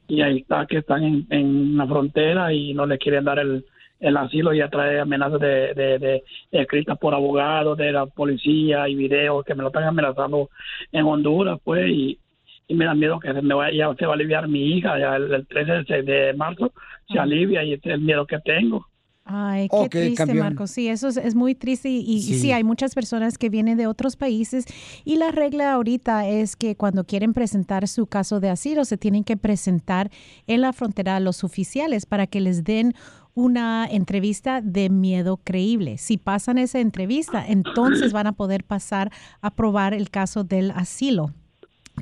[0.08, 3.66] y ahí está que están en, en la frontera y no le quieren dar el,
[4.00, 6.22] el asilo y ya trae amenazas de, de, de-
[6.52, 10.48] escritas por abogados de la policía y videos que me lo están amenazando
[10.92, 12.18] en Honduras pues y,
[12.66, 14.98] y me da miedo que se me vaya ya se va a aliviar mi hija
[14.98, 16.72] ya el, el 13 de, de marzo
[17.12, 18.86] se alivia y ese es el miedo que tengo
[19.30, 20.38] Ay, qué triste, campeón.
[20.38, 20.70] Marcos.
[20.70, 22.38] Sí, eso es, es muy triste y, y sí.
[22.40, 22.52] Sí.
[22.52, 24.64] hay muchas personas que vienen de otros países
[25.04, 29.24] y la regla ahorita es que cuando quieren presentar su caso de asilo se tienen
[29.24, 30.10] que presentar
[30.46, 32.94] en la frontera a los oficiales para que les den
[33.34, 35.98] una entrevista de miedo creíble.
[35.98, 41.34] Si pasan esa entrevista, entonces van a poder pasar a probar el caso del asilo.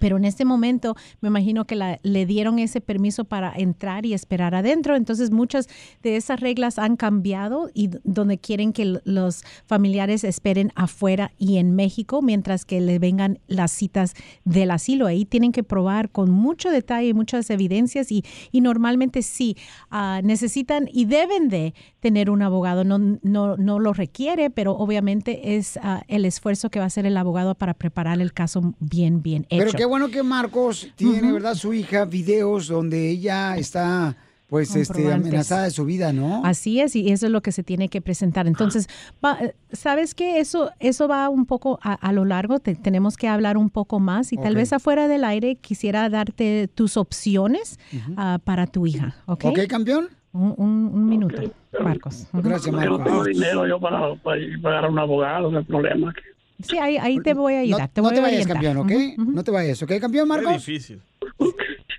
[0.01, 4.15] Pero en este momento me imagino que la- le dieron ese permiso para entrar y
[4.15, 4.97] esperar adentro.
[4.97, 5.69] Entonces muchas
[6.03, 11.75] de esas reglas han cambiado y donde quieren que los familiares esperen afuera y en
[11.75, 14.15] México mientras que le vengan las citas
[14.45, 15.07] del asilo.
[15.07, 19.57] Ahí tienen que probar con mucho detalle, muchas evidencias y, y normalmente sí
[19.91, 22.85] ah, necesitan y deben de tener un abogado.
[22.85, 27.07] No, no, no lo requiere, pero obviamente es ah, el esfuerzo que va a hacer
[27.07, 29.65] el abogado para preparar el caso bien, bien hecho.
[29.65, 31.33] Pero bueno que Marcos tiene.
[31.33, 31.55] ¿verdad?
[31.55, 34.17] Su hija, videos donde ella está,
[34.49, 36.43] pues, este, amenazada de su vida, ¿no?
[36.45, 38.47] Así es, y eso es lo que se tiene que presentar.
[38.47, 38.89] Entonces,
[39.25, 39.39] va-
[39.73, 40.39] ¿sabes qué?
[40.41, 43.99] Eso, eso va un poco a, a lo largo, te- tenemos que hablar un poco
[44.01, 47.79] más y tal vez afuera del aire quisiera darte tus opciones
[48.17, 49.45] ah, para tu hija, ¿ok?
[49.47, 50.09] ¿Ok, campeón?
[50.33, 51.43] Un, un- un minuto,
[51.83, 52.27] Marcos.
[52.33, 55.59] Gracias, Porque no tengo dinero yo para, para ir a pagar a un abogado no
[55.59, 56.15] hay problema
[56.63, 57.83] Sí, ahí, ahí te voy a ayudar.
[57.83, 58.63] No, te no voy te a vayas, orientar.
[58.63, 58.93] campeón, ¿ok?
[59.35, 60.55] No te vayas, ¿ok, campeón, Marcos?
[60.57, 61.03] Es difícil.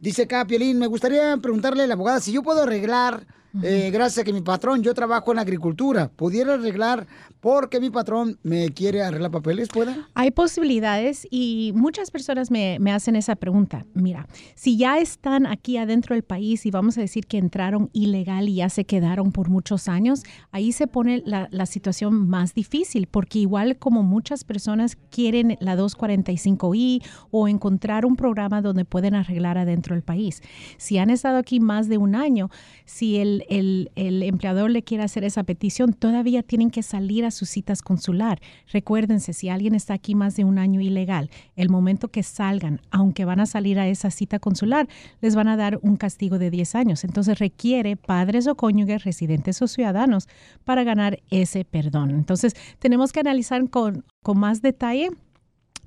[0.00, 3.26] Dice acá, Piolín, me gustaría preguntarle a la abogada si yo puedo arreglar
[3.62, 7.06] eh, gracias a que mi patrón, yo trabajo en agricultura, pudiera arreglar
[7.46, 10.08] porque mi patrón me quiere arreglar papeles, ¿pueda?
[10.14, 13.86] Hay posibilidades y muchas personas me, hacen esa pregunta.
[13.94, 18.48] Mira, si ya están aquí adentro del país y vamos a decir que entraron ilegal
[18.48, 23.06] y ya se quedaron por muchos años, ahí se pone la, la situación más difícil
[23.06, 29.56] porque igual como muchas personas quieren la 245I o encontrar un programa donde pueden arreglar
[29.56, 30.42] adentro del país.
[30.78, 32.50] Si han estado aquí más de un año,
[32.86, 37.30] si el, el- el empleador le quiere hacer esa petición, todavía tienen que salir a
[37.36, 38.40] sus citas consular.
[38.72, 43.24] Recuérdense, si alguien está aquí más de un año ilegal, el momento que salgan, aunque
[43.24, 44.88] van a salir a esa cita consular,
[45.20, 47.04] les van a dar un castigo de 10 años.
[47.04, 50.28] Entonces requiere padres o cónyuges, residentes o ciudadanos
[50.64, 52.10] para ganar ese perdón.
[52.10, 55.10] Entonces tenemos que analizar con, con más detalle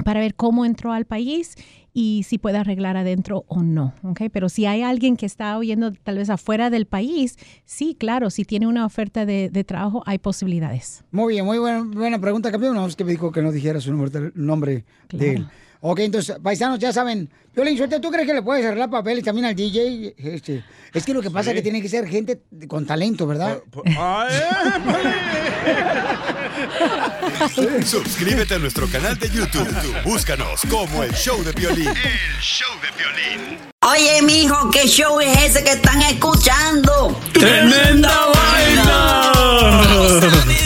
[0.04, 1.56] para ver cómo entró al país
[1.94, 4.22] y si puede arreglar adentro o no, ¿ok?
[4.32, 8.46] Pero si hay alguien que está oyendo tal vez afuera del país, sí, claro, si
[8.46, 11.04] tiene una oferta de, de trabajo, hay posibilidades.
[11.12, 12.76] Muy bien, muy buena, buena pregunta, campeón.
[12.76, 13.94] No, es que me dijo que no dijera su
[14.36, 15.48] nombre de él.
[15.82, 17.30] Ok, entonces, paisanos, ya saben.
[17.56, 20.14] Violín, suerte, ¿tú crees que le puedes arreglar papeles también al DJ?
[20.18, 23.60] Este, es que lo que pasa es que tiene que ser gente con talento, ¿verdad?
[27.86, 29.68] Suscríbete a nuestro canal de YouTube.
[30.04, 31.88] Búscanos como el show de violín.
[31.88, 33.58] El show de violín.
[33.82, 37.18] Oye, mijo, ¿qué show es ese que están escuchando?
[37.34, 39.32] ¡Tremenda vaina!